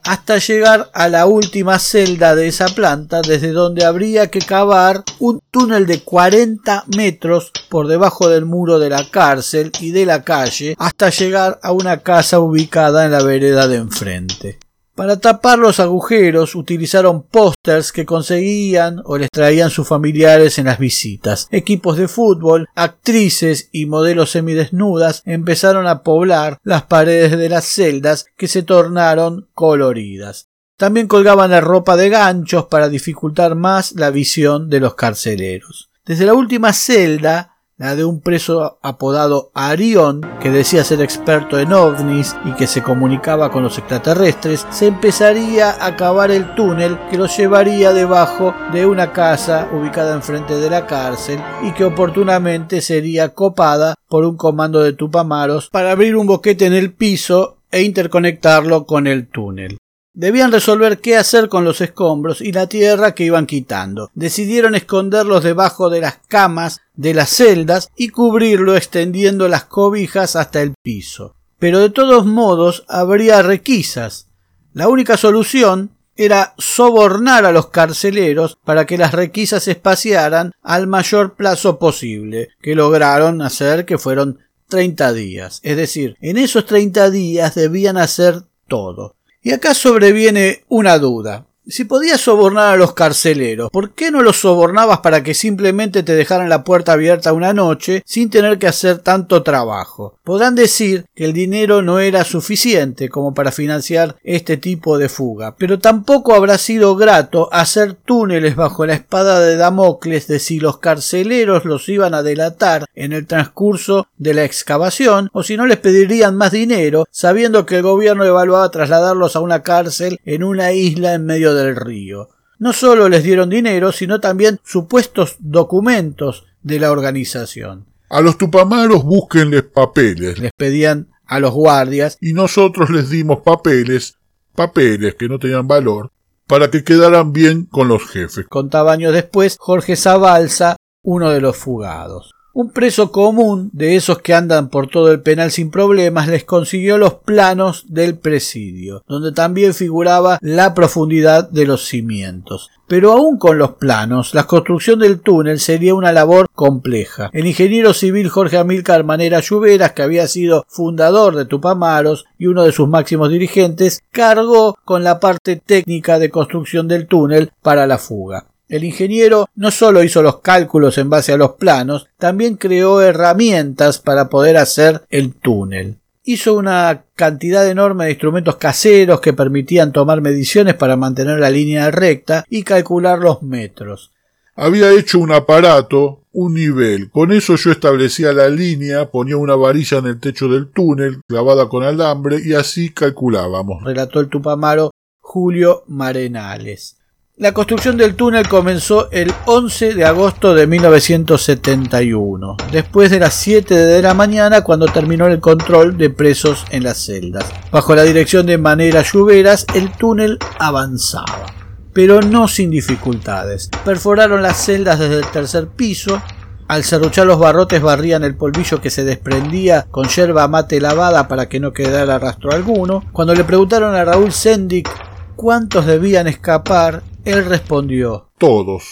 hasta 0.05 0.39
llegar 0.39 0.91
a 0.93 1.09
la 1.09 1.27
última 1.27 1.79
celda 1.79 2.35
de 2.35 2.49
esa 2.49 2.67
planta, 2.67 3.23
desde 3.23 3.53
donde 3.53 3.85
habría 3.85 4.31
que 4.31 4.41
cavar 4.41 5.03
un 5.19 5.41
túnel 5.51 5.87
de 5.87 6.01
40 6.01 6.85
metros 6.97 7.51
por 7.69 7.89
debajo 7.89 8.29
del 8.29 8.45
muro 8.45 8.79
de 8.79 8.91
la 8.91 9.09
cárcel 9.11 9.73
y 9.81 9.91
de 9.91 10.07
la 10.07 10.23
calle, 10.23 10.75
hasta 10.79 11.11
llegar 11.11 11.59
a 11.63 11.73
una 11.73 11.99
casa 11.99 12.41
ubicada 12.41 13.05
en 13.05 13.13
la 13.13 13.23
vereda 13.23 13.67
de 13.69 13.77
enfrente. 13.77 14.59
Para 14.95 15.19
tapar 15.19 15.59
los 15.59 15.81
agujeros 15.81 16.55
utilizaron 16.55 17.25
pósters 17.25 17.91
que 17.91 18.07
conseguían 18.07 19.03
o 19.05 19.19
les 19.19 19.29
traían 19.29 19.71
sus 19.71 19.89
familiares 19.89 20.59
en 20.61 20.67
las 20.67 20.79
visitas. 20.79 21.49
Equipos 21.51 21.97
de 21.97 22.07
fútbol, 22.07 22.69
actrices 22.77 23.69
y 23.73 23.87
modelos 23.87 24.31
semidesnudas 24.31 25.23
empezaron 25.25 25.89
a 25.89 26.05
poblar 26.05 26.59
las 26.63 26.85
paredes 26.85 27.37
de 27.37 27.49
las 27.49 27.65
celdas 27.65 28.27
que 28.37 28.47
se 28.47 28.63
tornaron 28.63 29.49
coloridas. 29.53 30.49
También 30.77 31.09
colgaban 31.09 31.51
la 31.51 31.61
ropa 31.61 31.97
de 31.97 32.09
ganchos 32.09 32.67
para 32.67 32.89
dificultar 32.89 33.57
más 33.57 33.93
la 33.97 34.11
visión 34.11 34.71
de 34.71 34.79
los 34.79 34.95
carceleros. 34.95 35.91
Desde 36.05 36.27
la 36.27 36.35
última 36.35 36.73
celda 36.73 37.54
la 37.77 37.97
de 37.97 38.05
un 38.05 38.21
preso 38.21 38.79
apodado 38.83 39.51
Arión, 39.53 40.21
que 40.41 40.51
decía 40.51 40.85
ser 40.85 41.03
experto 41.03 41.59
en 41.59 41.73
ovnis 41.73 42.37
y 42.45 42.53
que 42.53 42.69
se 42.69 42.83
comunicaba 42.83 43.51
con 43.51 43.65
los 43.65 43.79
extraterrestres, 43.79 44.67
se 44.71 44.87
empezaría 44.87 45.85
a 45.85 45.97
cavar 45.97 46.31
el 46.31 46.55
túnel 46.55 46.99
que 47.11 47.19
los 47.19 47.37
llevaría 47.37 47.93
debajo 47.93 48.55
de 48.73 48.87
una 48.87 49.13
casa 49.13 49.69
ubicada 49.73 50.15
enfrente 50.15 50.55
de 50.55 50.71
la 50.71 50.87
cárcel 50.87 51.41
y 51.65 51.73
que 51.73 51.85
oportunamente 51.85 52.81
sería 52.81 53.31
copada 53.31 53.97
por 54.09 54.25
un 54.25 54.37
comando 54.37 54.81
de 54.81 54.93
Tupamaros 54.93 55.69
para 55.71 55.91
abrir 55.91 56.15
un 56.15 56.27
boquete 56.27 56.67
en 56.67 56.75
el 56.75 56.93
piso 56.93 57.59
e 57.73 57.83
interconectarlo 57.83 58.87
con 58.87 59.09
el 59.09 59.27
túnel. 59.27 59.79
Debían 60.17 60.53
resolver 60.53 61.01
qué 61.01 61.17
hacer 61.17 61.49
con 61.49 61.65
los 61.65 61.81
escombros 61.81 62.41
y 62.41 62.53
la 62.53 62.69
tierra 62.69 63.17
que 63.17 63.25
iban 63.25 63.47
quitando. 63.47 64.13
Decidieron 64.15 64.77
esconderlos 64.77 65.43
debajo 65.43 65.91
de 65.91 66.01
las 66.01 66.19
camas 66.29 66.81
de 66.95 67.15
las 67.15 67.31
celdas 67.31 67.91
y 67.97 68.11
cubrirlo 68.11 68.77
extendiendo 68.77 69.49
las 69.49 69.65
cobijas 69.65 70.37
hasta 70.37 70.63
el 70.63 70.75
piso. 70.81 71.35
Pero 71.59 71.81
de 71.81 71.91
todos 71.91 72.27
modos 72.27 72.85
habría 72.87 73.43
requisas. 73.43 74.29
La 74.73 74.87
única 74.87 75.17
solución 75.17 75.91
era 76.15 76.55
sobornar 76.59 77.45
a 77.45 77.51
los 77.51 77.71
carceleros 77.71 78.57
para 78.65 78.87
que 78.87 78.99
las 78.99 79.11
requisas 79.13 79.67
espaciaran 79.67 80.53
al 80.63 80.87
mayor 80.87 81.35
plazo 81.35 81.81
posible, 81.81 82.51
que 82.63 82.77
lograron 82.77 83.43
hacer 83.43 83.85
que 83.85 83.99
fueron 83.99 84.39
treinta 84.69 85.13
días. 85.13 85.59
Es 85.65 85.77
decir, 85.77 86.17
en 86.21 86.39
esos 86.39 86.67
treinta 86.67 87.11
días 87.11 87.57
debían 87.57 87.97
hacer 87.97 88.43
todo. 88.69 89.17
Y 89.45 89.53
acá 89.53 89.75
sobreviene 89.75 90.65
una 90.69 90.99
duda. 90.99 91.47
Si 91.67 91.85
podías 91.85 92.21
sobornar 92.21 92.75
a 92.75 92.77
los 92.77 92.93
carceleros, 92.93 93.71
¿por 93.71 93.93
qué 93.93 94.11
no 94.11 94.23
los 94.23 94.41
sobornabas 94.41 94.99
para 94.99 95.23
que 95.23 95.33
simplemente 95.33 96.03
te 96.03 96.15
dejaran 96.15 96.51
la 96.51 96.63
puerta 96.63 96.93
abierta 96.93 97.33
una 97.33 97.55
noche 97.55 98.03
sin 98.05 98.29
tener 98.29 98.59
que 98.59 98.67
hacer 98.67 98.99
tanto 98.99 99.43
trabajo? 99.43 100.19
Podrán 100.25 100.57
decir 100.57 101.07
que 101.15 101.25
el 101.25 101.33
dinero 101.33 101.81
no 101.81 102.01
era 102.01 102.25
suficiente 102.25 103.09
como 103.09 103.33
para 103.33 103.51
financiar 103.51 104.17
este 104.23 104.59
tipo 104.59 104.99
de 104.99 105.09
fuga, 105.09 105.57
pero 105.57 105.79
tampoco 105.79 106.35
habrá 106.35 106.59
sido 106.59 106.97
grato 106.97 107.49
hacer 107.51 107.95
túneles 107.95 108.57
bajo 108.57 108.85
la 108.85 108.93
espada 108.93 109.41
de 109.41 109.57
Damocles 109.57 110.27
de 110.27 110.41
si 110.41 110.61
los 110.61 110.77
carceleros 110.77 111.65
los 111.65 111.89
iban 111.89 112.13
a 112.13 112.23
delatar 112.23 112.85
en 112.95 113.15
el 113.15 113.27
transcurso 113.27 114.07
de 114.19 114.35
la 114.35 114.45
excavación 114.45 115.31
o 115.33 115.43
si 115.43 115.57
no 115.57 115.65
les 115.65 115.79
pedirían 115.79 116.37
más 116.37 116.53
dinero 116.53 117.07
sabiendo 117.11 117.65
que 117.65 117.77
el 117.77 117.83
gobierno 117.83 118.27
evaluaba 118.27 118.71
trasladarlos 118.71 119.35
a 119.35 119.41
una 119.41 119.63
cárcel 119.63 120.21
en 120.27 120.45
una 120.45 120.73
isla 120.73 121.15
en 121.15 121.25
medio 121.25 121.54
del 121.55 121.77
río. 121.77 122.29
No 122.59 122.73
solo 122.73 123.09
les 123.09 123.23
dieron 123.23 123.51
dinero, 123.51 123.93
sino 123.93 124.21
también 124.21 124.61
supuestos 124.65 125.37
documentos 125.41 126.45
de 126.63 126.79
la 126.79 126.93
organización. 126.93 127.87
A 128.09 128.21
los 128.21 128.39
tupamaros 128.39 129.03
búsquenles 129.03 129.63
papeles. 129.65 130.39
Les 130.39 130.53
pedían 130.57 131.09
a 131.27 131.41
los 131.41 131.53
guardias 131.53 132.19
y 132.21 132.33
nosotros 132.33 132.91
les 132.91 133.11
dimos 133.11 133.41
papeles, 133.41 134.19
papeles 134.55 135.15
que 135.15 135.29
no 135.29 135.39
tenían 135.39 135.67
valor, 135.67 136.11
para 136.47 136.71
que 136.71 136.85
quedaran 136.85 137.33
bien 137.33 137.65
con 137.65 137.89
los 137.89 138.07
jefes. 138.07 138.47
Contaba 138.49 138.93
años 138.93 139.13
después 139.13 139.57
Jorge 139.59 139.97
Zabalza, 139.97 140.77
uno 141.03 141.31
de 141.31 141.41
los 141.41 141.57
fugados. 141.57 142.33
Un 142.57 142.71
preso 142.71 143.11
común, 143.11 143.69
de 143.73 143.97
esos 143.97 144.21
que 144.21 144.33
andan 144.33 144.69
por 144.69 144.87
todo 144.87 145.11
el 145.11 145.23
penal 145.23 145.51
sin 145.51 145.73
problemas, 145.73 146.29
les 146.29 146.45
consiguió 146.45 146.99
los 146.99 147.15
planos 147.15 147.87
del 147.89 148.17
presidio, 148.17 149.03
donde 149.09 149.33
también 149.33 149.75
figuraba 149.75 150.39
la 150.41 150.73
profundidad 150.73 151.51
de 151.51 151.67
los 151.67 151.87
cimientos. 151.87 152.71
Pero 152.87 153.11
aún 153.11 153.39
con 153.39 153.59
los 153.59 153.73
planos, 153.73 154.35
la 154.35 154.45
construcción 154.45 155.01
del 155.01 155.21
túnel 155.21 155.59
sería 155.59 155.97
una 155.97 156.13
labor 156.13 156.47
compleja. 156.55 157.29
El 157.33 157.49
ingeniero 157.49 157.93
civil 157.93 158.29
Jorge 158.29 158.57
Amílcar 158.57 159.03
Manera 159.03 159.41
Lluveras, 159.41 159.91
que 159.91 160.03
había 160.03 160.29
sido 160.29 160.65
fundador 160.69 161.35
de 161.35 161.47
Tupamaros 161.47 162.25
y 162.39 162.47
uno 162.47 162.63
de 162.63 162.71
sus 162.71 162.89
máximos 162.89 163.31
dirigentes, 163.31 164.01
cargó 164.13 164.79
con 164.85 165.03
la 165.03 165.19
parte 165.19 165.57
técnica 165.57 166.21
de 166.21 166.31
construcción 166.31 166.87
del 166.87 167.09
túnel 167.09 167.51
para 167.63 167.89
la 167.89 167.99
fuga. 167.99 168.47
El 168.69 168.85
ingeniero 168.85 169.47
no 169.55 169.71
solo 169.71 170.03
hizo 170.03 170.23
los 170.23 170.41
cálculos 170.41 170.97
en 170.99 171.11
base 171.11 171.33
a 171.33 171.37
los 171.37 171.53
planos, 171.53 172.09
también 172.19 172.57
creó 172.57 173.03
herramientas 173.03 173.99
para 173.99 174.29
poder 174.29 174.57
hacer 174.57 175.03
el 175.11 175.35
túnel. 175.35 175.99
Hizo 176.23 176.55
una 176.55 177.05
cantidad 177.15 177.69
enorme 177.69 178.07
de 178.07 178.13
instrumentos 178.13 178.57
caseros 178.57 179.21
que 179.21 179.35
permitían 179.35 179.93
tomar 179.93 180.23
mediciones 180.23 180.75
para 180.75 180.97
mantener 180.97 181.39
la 181.39 181.51
línea 181.51 181.91
recta 181.91 182.45
y 182.49 182.63
calcular 182.63 183.19
los 183.19 183.43
metros. 183.43 184.13
Había 184.57 184.91
hecho 184.93 185.19
un 185.19 185.33
aparato, 185.33 186.23
un 186.33 186.55
nivel. 186.55 187.11
Con 187.11 187.33
eso 187.33 187.57
yo 187.57 187.73
establecía 187.73 188.33
la 188.33 188.49
línea, 188.49 189.11
ponía 189.11 189.37
una 189.37 189.57
varilla 189.57 189.99
en 189.99 190.07
el 190.07 190.21
techo 190.21 190.49
del 190.49 190.71
túnel, 190.71 191.21
clavada 191.29 191.69
con 191.69 191.83
alambre, 191.83 192.39
y 192.43 192.55
así 192.55 192.91
calculábamos. 192.91 193.85
Relató 193.85 194.21
el 194.21 194.29
tupamaro 194.29 194.91
Julio 195.21 195.83
Marenales. 195.89 196.97
La 197.37 197.53
construcción 197.53 197.97
del 197.97 198.15
túnel 198.15 198.47
comenzó 198.47 199.11
el 199.11 199.35
11 199.47 199.95
de 199.95 200.05
agosto 200.05 200.55
de 200.55 200.69
1971, 200.69 202.57
después 202.71 203.11
de 203.11 203.19
las 203.19 203.35
7 203.35 203.75
de 203.75 204.03
la 204.03 204.15
mañana 204.15 204.61
cuando 204.61 204.87
terminó 204.87 205.27
el 205.27 205.41
control 205.41 205.99
de 205.99 206.11
presos 206.11 206.65
en 206.71 206.85
las 206.85 206.99
celdas. 206.99 207.45
Bajo 207.73 207.97
la 207.97 208.05
dirección 208.05 208.47
de 208.47 208.57
Manera 208.57 209.03
Lluveras, 209.03 209.67
el 209.75 209.91
túnel 209.91 210.39
avanzaba, 210.61 211.47
pero 211.93 212.21
no 212.21 212.47
sin 212.47 212.71
dificultades. 212.71 213.69
Perforaron 213.85 214.41
las 214.41 214.65
celdas 214.65 215.01
desde 215.01 215.19
el 215.19 215.27
tercer 215.27 215.67
piso, 215.67 216.23
al 216.69 216.85
serruchar 216.85 217.27
los 217.27 217.41
barrotes 217.41 217.83
barrían 217.83 218.23
el 218.23 218.37
polvillo 218.37 218.81
que 218.81 218.91
se 218.91 219.03
desprendía 219.03 219.89
con 219.91 220.07
yerba 220.07 220.47
mate 220.47 220.81
lavada 220.81 221.27
para 221.27 221.49
que 221.49 221.59
no 221.59 221.73
quedara 221.73 222.21
rastro 222.21 222.53
alguno. 222.53 223.03
Cuando 223.13 223.35
le 223.35 223.43
preguntaron 223.43 223.97
a 223.97 224.05
Raúl 224.05 224.31
Sendik 224.31 224.89
cuántos 225.35 225.85
debían 225.85 226.29
escapar, 226.29 227.03
él 227.25 227.45
respondió 227.47 228.31
Todos. 228.39 228.85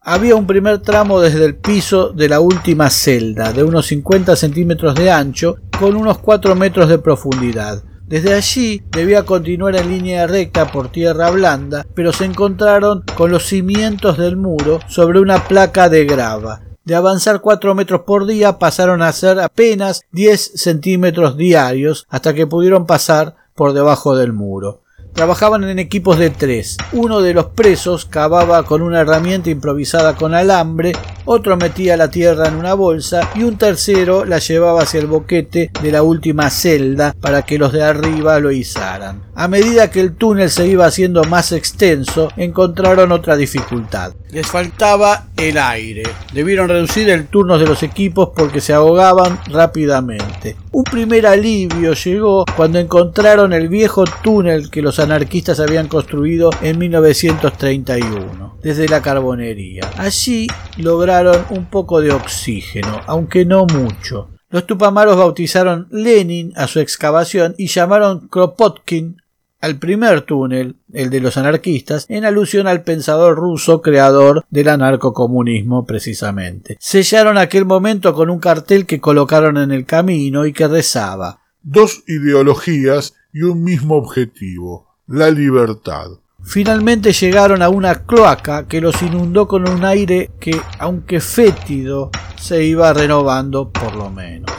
Había 0.00 0.36
un 0.36 0.46
primer 0.46 0.80
tramo 0.80 1.20
desde 1.20 1.44
el 1.44 1.56
piso 1.56 2.10
de 2.10 2.28
la 2.28 2.40
última 2.40 2.90
celda, 2.90 3.52
de 3.52 3.64
unos 3.64 3.86
50 3.86 4.36
centímetros 4.36 4.94
de 4.94 5.10
ancho, 5.10 5.56
con 5.78 5.96
unos 5.96 6.18
4 6.18 6.54
metros 6.54 6.88
de 6.90 6.98
profundidad. 6.98 7.82
Desde 8.06 8.34
allí 8.34 8.82
debía 8.90 9.22
continuar 9.22 9.76
en 9.76 9.88
línea 9.88 10.26
recta 10.26 10.70
por 10.70 10.88
tierra 10.88 11.30
blanda, 11.30 11.86
pero 11.94 12.12
se 12.12 12.26
encontraron 12.26 13.02
con 13.16 13.30
los 13.30 13.46
cimientos 13.46 14.18
del 14.18 14.36
muro 14.36 14.80
sobre 14.88 15.20
una 15.20 15.42
placa 15.48 15.88
de 15.88 16.04
grava. 16.04 16.60
De 16.84 16.94
avanzar 16.94 17.40
4 17.40 17.74
metros 17.74 18.02
por 18.02 18.26
día 18.26 18.58
pasaron 18.58 19.00
a 19.00 19.10
ser 19.10 19.40
apenas 19.40 20.02
10 20.12 20.52
centímetros 20.56 21.38
diarios 21.38 22.06
hasta 22.10 22.34
que 22.34 22.46
pudieron 22.46 22.84
pasar 22.84 23.36
por 23.54 23.72
debajo 23.72 24.14
del 24.14 24.34
muro. 24.34 24.83
Trabajaban 25.14 25.62
en 25.62 25.78
equipos 25.78 26.18
de 26.18 26.30
tres. 26.30 26.76
Uno 26.92 27.20
de 27.20 27.34
los 27.34 27.46
presos 27.46 28.04
cavaba 28.04 28.64
con 28.64 28.82
una 28.82 29.00
herramienta 29.00 29.48
improvisada 29.48 30.16
con 30.16 30.34
alambre, 30.34 30.92
otro 31.24 31.56
metía 31.56 31.96
la 31.96 32.10
tierra 32.10 32.48
en 32.48 32.56
una 32.56 32.74
bolsa 32.74 33.30
y 33.36 33.44
un 33.44 33.56
tercero 33.56 34.24
la 34.24 34.40
llevaba 34.40 34.82
hacia 34.82 34.98
el 34.98 35.06
boquete 35.06 35.70
de 35.80 35.92
la 35.92 36.02
última 36.02 36.50
celda 36.50 37.14
para 37.20 37.42
que 37.42 37.58
los 37.58 37.72
de 37.72 37.84
arriba 37.84 38.40
lo 38.40 38.50
izaran. 38.50 39.22
A 39.36 39.46
medida 39.46 39.88
que 39.88 40.00
el 40.00 40.16
túnel 40.16 40.50
se 40.50 40.66
iba 40.66 40.84
haciendo 40.84 41.22
más 41.22 41.52
extenso, 41.52 42.28
encontraron 42.36 43.12
otra 43.12 43.36
dificultad. 43.36 44.14
Les 44.30 44.46
faltaba 44.48 45.28
el 45.36 45.58
aire. 45.58 46.04
Debieron 46.32 46.68
reducir 46.68 47.08
el 47.10 47.26
turno 47.26 47.58
de 47.58 47.66
los 47.66 47.82
equipos 47.82 48.30
porque 48.34 48.60
se 48.60 48.72
ahogaban 48.72 49.38
rápidamente. 49.46 50.56
Un 50.72 50.84
primer 50.84 51.26
alivio 51.26 51.94
llegó 51.94 52.44
cuando 52.56 52.78
encontraron 52.78 53.52
el 53.52 53.68
viejo 53.68 54.04
túnel 54.22 54.70
que 54.70 54.82
los 54.82 54.98
anarquistas 54.98 55.60
habían 55.60 55.88
construido 55.88 56.50
en 56.62 56.78
1931 56.78 58.58
desde 58.62 58.88
la 58.88 59.02
carbonería. 59.02 59.90
Allí 59.98 60.46
lograron 60.78 61.44
un 61.50 61.66
poco 61.66 62.00
de 62.00 62.12
oxígeno, 62.12 63.00
aunque 63.06 63.44
no 63.44 63.66
mucho. 63.66 64.30
Los 64.50 64.66
tupamaros 64.66 65.16
bautizaron 65.16 65.88
Lenin 65.90 66.52
a 66.56 66.68
su 66.68 66.78
excavación 66.80 67.54
y 67.58 67.66
llamaron 67.66 68.28
Kropotkin 68.28 69.16
al 69.64 69.78
primer 69.78 70.22
túnel, 70.22 70.76
el 70.92 71.08
de 71.08 71.20
los 71.20 71.36
anarquistas, 71.38 72.04
en 72.10 72.24
alusión 72.24 72.66
al 72.66 72.82
pensador 72.82 73.36
ruso 73.36 73.80
creador 73.80 74.44
del 74.50 74.68
anarcocomunismo 74.68 75.86
precisamente. 75.86 76.76
Sellaron 76.80 77.38
aquel 77.38 77.64
momento 77.64 78.14
con 78.14 78.28
un 78.28 78.40
cartel 78.40 78.84
que 78.84 79.00
colocaron 79.00 79.56
en 79.56 79.72
el 79.72 79.86
camino 79.86 80.44
y 80.44 80.52
que 80.52 80.68
rezaba 80.68 81.40
Dos 81.62 82.04
ideologías 82.06 83.14
y 83.32 83.40
un 83.40 83.64
mismo 83.64 83.96
objetivo, 83.96 84.86
la 85.06 85.30
libertad. 85.30 86.08
Finalmente 86.42 87.14
llegaron 87.14 87.62
a 87.62 87.70
una 87.70 88.04
cloaca 88.04 88.68
que 88.68 88.82
los 88.82 89.00
inundó 89.00 89.48
con 89.48 89.66
un 89.66 89.82
aire 89.82 90.30
que, 90.38 90.60
aunque 90.78 91.20
fétido, 91.20 92.10
se 92.36 92.64
iba 92.64 92.92
renovando 92.92 93.70
por 93.70 93.96
lo 93.96 94.10
menos. 94.10 94.52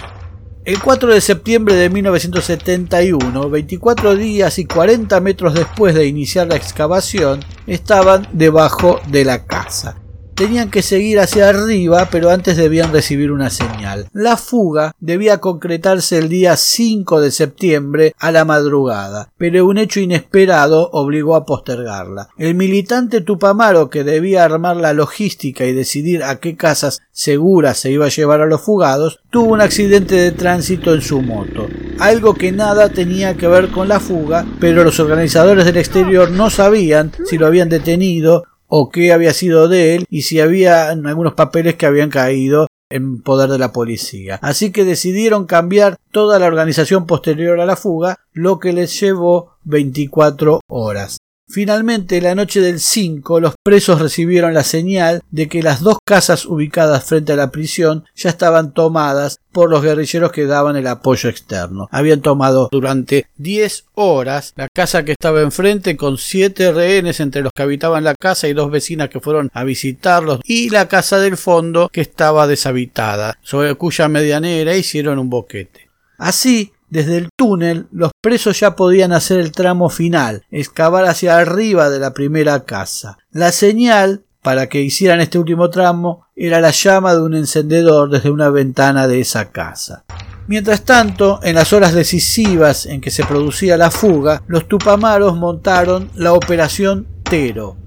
El 0.65 0.81
4 0.81 1.13
de 1.13 1.21
septiembre 1.21 1.75
de 1.75 1.91
1971, 1.91 3.49
24 3.51 4.15
días 4.15 4.57
y 4.57 4.65
40 4.65 5.19
metros 5.21 5.53
después 5.53 5.93
de 5.93 6.07
iniciar 6.07 6.47
la 6.47 6.55
excavación, 6.55 7.41
estaban 7.67 8.27
debajo 8.33 8.99
de 9.07 9.25
la 9.25 9.45
casa. 9.45 10.01
Tenían 10.35 10.69
que 10.69 10.81
seguir 10.81 11.21
hacia 11.21 11.47
arriba, 11.47 12.09
pero 12.11 12.29
antes 12.29 12.57
debían 12.57 12.91
recibir 12.91 13.31
una 13.31 13.49
señal. 13.49 14.09
La 14.11 14.35
fuga 14.35 14.93
debía 14.99 15.37
concretarse 15.37 16.17
el 16.17 16.27
día 16.27 16.57
5 16.57 17.21
de 17.21 17.31
septiembre 17.31 18.13
a 18.19 18.33
la 18.33 18.43
madrugada, 18.43 19.31
pero 19.37 19.65
un 19.65 19.77
hecho 19.77 20.01
inesperado 20.01 20.89
obligó 20.91 21.37
a 21.37 21.45
postergarla. 21.45 22.27
El 22.37 22.55
militante 22.55 23.21
Tupamaro, 23.21 23.89
que 23.89 24.03
debía 24.03 24.43
armar 24.43 24.75
la 24.75 24.91
logística 24.91 25.63
y 25.63 25.71
decidir 25.71 26.21
a 26.21 26.41
qué 26.41 26.57
casas 26.57 27.01
seguras 27.13 27.77
se 27.77 27.91
iba 27.91 28.07
a 28.07 28.09
llevar 28.09 28.41
a 28.41 28.45
los 28.45 28.59
fugados, 28.59 29.21
tuvo 29.29 29.53
un 29.53 29.61
accidente 29.61 30.15
de 30.15 30.33
tránsito 30.33 30.93
en 30.93 31.01
su 31.01 31.21
moto. 31.21 31.67
Algo 31.99 32.33
que 32.33 32.51
nada 32.51 32.89
tenía 32.89 33.35
que 33.35 33.47
ver 33.47 33.69
con 33.69 33.87
la 33.87 34.01
fuga, 34.01 34.45
pero 34.59 34.83
los 34.83 34.99
organizadores 34.99 35.63
del 35.63 35.77
exterior 35.77 36.29
no 36.29 36.49
sabían 36.49 37.13
si 37.23 37.37
lo 37.37 37.47
habían 37.47 37.69
detenido 37.69 38.43
o 38.67 38.89
qué 38.89 39.13
había 39.13 39.33
sido 39.33 39.67
de 39.67 39.95
él 39.95 40.05
y 40.09 40.23
si 40.23 40.39
había 40.39 40.89
algunos 40.89 41.33
papeles 41.33 41.75
que 41.75 41.85
habían 41.85 42.09
caído 42.09 42.67
en 42.89 43.21
poder 43.21 43.49
de 43.49 43.57
la 43.57 43.71
policía. 43.71 44.39
Así 44.41 44.71
que 44.71 44.83
decidieron 44.83 45.45
cambiar 45.45 45.97
toda 46.11 46.39
la 46.39 46.45
organización 46.45 47.05
posterior 47.05 47.59
a 47.59 47.65
la 47.65 47.75
fuga, 47.75 48.19
lo 48.31 48.59
que 48.59 48.73
les 48.73 48.99
llevó 48.99 49.57
24 49.63 50.61
horas. 50.67 51.17
Finalmente, 51.47 52.21
la 52.21 52.33
noche 52.33 52.59
del 52.59 52.79
5, 52.79 53.39
los 53.39 53.53
presos 53.61 54.01
recibieron 54.01 54.53
la 54.53 54.63
señal 54.63 55.21
de 55.29 55.47
que 55.47 55.61
las 55.61 55.81
dos 55.81 55.99
casas 56.03 56.45
ubicadas 56.45 57.03
frente 57.03 57.33
a 57.33 57.35
la 57.35 57.51
prisión 57.51 58.05
ya 58.15 58.29
estaban 58.29 58.73
tomadas 58.73 59.39
por 59.51 59.69
los 59.69 59.83
guerrilleros 59.83 60.31
que 60.31 60.47
daban 60.47 60.75
el 60.75 60.87
apoyo 60.87 61.29
externo. 61.29 61.87
Habían 61.91 62.21
tomado 62.21 62.67
durante 62.71 63.27
10 63.37 63.85
horas 63.93 64.53
la 64.55 64.69
casa 64.69 65.05
que 65.05 65.11
estaba 65.11 65.41
enfrente 65.41 65.95
con 65.95 66.17
siete 66.17 66.71
rehenes 66.71 67.19
entre 67.19 67.43
los 67.43 67.51
que 67.53 67.61
habitaban 67.61 68.03
la 68.03 68.15
casa 68.15 68.47
y 68.47 68.53
dos 68.53 68.71
vecinas 68.71 69.09
que 69.09 69.19
fueron 69.19 69.51
a 69.53 69.63
visitarlos 69.63 70.41
y 70.43 70.69
la 70.71 70.87
casa 70.87 71.19
del 71.19 71.37
fondo 71.37 71.89
que 71.89 72.01
estaba 72.01 72.47
deshabitada, 72.47 73.37
sobre 73.43 73.75
cuya 73.75 74.07
medianera 74.07 74.75
hicieron 74.75 75.19
un 75.19 75.29
boquete. 75.29 75.89
Así, 76.17 76.71
desde 76.95 77.17
el 77.17 77.29
túnel, 77.35 77.87
los 77.91 78.11
presos 78.21 78.59
ya 78.59 78.75
podían 78.75 79.13
hacer 79.13 79.39
el 79.39 79.51
tramo 79.51 79.89
final, 79.89 80.43
excavar 80.49 81.05
hacia 81.05 81.37
arriba 81.37 81.89
de 81.89 81.99
la 81.99 82.13
primera 82.13 82.63
casa. 82.63 83.17
La 83.31 83.51
señal 83.51 84.23
para 84.41 84.69
que 84.69 84.81
hicieran 84.81 85.21
este 85.21 85.39
último 85.39 85.69
tramo 85.69 86.27
era 86.35 86.61
la 86.61 86.71
llama 86.71 87.13
de 87.13 87.21
un 87.21 87.35
encendedor 87.35 88.09
desde 88.09 88.29
una 88.29 88.49
ventana 88.49 89.07
de 89.07 89.19
esa 89.19 89.51
casa. 89.51 90.05
Mientras 90.47 90.83
tanto, 90.83 91.39
en 91.41 91.55
las 91.55 91.73
horas 91.73 91.93
decisivas 91.93 92.85
en 92.85 93.01
que 93.01 93.09
se 93.09 93.25
producía 93.25 93.77
la 93.77 93.89
fuga, 93.89 94.43
los 94.47 94.67
tupamaros 94.67 95.35
montaron 95.35 96.11
la 96.13 96.33
Operación 96.33 97.07
Tero, 97.23 97.77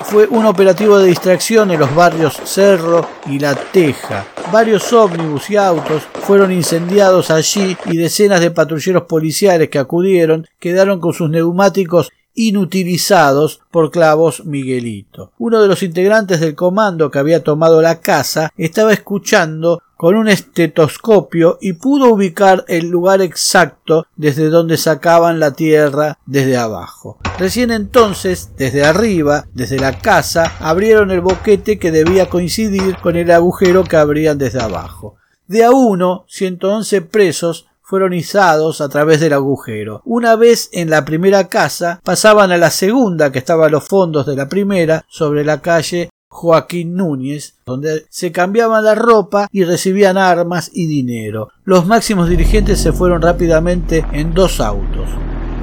fue 0.00 0.26
un 0.26 0.44
operativo 0.46 0.98
de 0.98 1.08
distracción 1.08 1.70
en 1.70 1.80
los 1.80 1.94
barrios 1.94 2.34
Cerro 2.44 3.06
y 3.26 3.38
La 3.38 3.54
Teja. 3.54 4.26
Varios 4.52 4.92
ómnibus 4.92 5.48
y 5.50 5.56
autos 5.56 6.02
fueron 6.22 6.52
incendiados 6.52 7.30
allí 7.30 7.76
y 7.86 7.96
decenas 7.96 8.40
de 8.40 8.50
patrulleros 8.50 9.04
policiales 9.04 9.70
que 9.70 9.78
acudieron 9.78 10.46
quedaron 10.58 11.00
con 11.00 11.14
sus 11.14 11.30
neumáticos 11.30 12.10
inutilizados 12.34 13.60
por 13.70 13.90
Clavos 13.90 14.44
Miguelito. 14.44 15.32
Uno 15.38 15.60
de 15.60 15.68
los 15.68 15.82
integrantes 15.82 16.40
del 16.40 16.54
comando 16.54 17.10
que 17.10 17.18
había 17.18 17.42
tomado 17.42 17.82
la 17.82 18.00
casa 18.00 18.52
estaba 18.56 18.92
escuchando 18.92 19.82
con 20.00 20.16
un 20.16 20.28
estetoscopio 20.28 21.58
y 21.60 21.74
pudo 21.74 22.14
ubicar 22.14 22.64
el 22.68 22.88
lugar 22.88 23.20
exacto 23.20 24.06
desde 24.16 24.48
donde 24.48 24.78
sacaban 24.78 25.38
la 25.38 25.52
tierra 25.52 26.18
desde 26.24 26.56
abajo. 26.56 27.18
Recién 27.38 27.70
entonces, 27.70 28.52
desde 28.56 28.82
arriba, 28.82 29.44
desde 29.52 29.78
la 29.78 29.98
casa, 29.98 30.54
abrieron 30.58 31.10
el 31.10 31.20
boquete 31.20 31.78
que 31.78 31.92
debía 31.92 32.30
coincidir 32.30 32.96
con 33.02 33.14
el 33.16 33.30
agujero 33.30 33.84
que 33.84 33.98
abrían 33.98 34.38
desde 34.38 34.62
abajo. 34.62 35.16
De 35.46 35.64
a 35.64 35.70
uno, 35.70 36.24
111 36.28 37.02
presos 37.02 37.66
fueron 37.82 38.14
izados 38.14 38.80
a 38.80 38.88
través 38.88 39.20
del 39.20 39.34
agujero. 39.34 40.00
Una 40.06 40.34
vez 40.34 40.70
en 40.72 40.88
la 40.88 41.04
primera 41.04 41.48
casa, 41.48 42.00
pasaban 42.02 42.52
a 42.52 42.56
la 42.56 42.70
segunda 42.70 43.30
que 43.30 43.38
estaba 43.38 43.66
a 43.66 43.70
los 43.70 43.86
fondos 43.86 44.24
de 44.24 44.34
la 44.34 44.48
primera, 44.48 45.04
sobre 45.10 45.44
la 45.44 45.60
calle 45.60 46.08
Joaquín 46.30 46.94
Núñez, 46.94 47.56
donde 47.66 48.06
se 48.08 48.30
cambiaban 48.30 48.84
la 48.84 48.94
ropa 48.94 49.48
y 49.52 49.64
recibían 49.64 50.16
armas 50.16 50.70
y 50.72 50.86
dinero. 50.86 51.50
Los 51.64 51.86
máximos 51.86 52.28
dirigentes 52.28 52.80
se 52.80 52.92
fueron 52.92 53.20
rápidamente 53.20 54.06
en 54.12 54.32
dos 54.32 54.60
autos. 54.60 55.10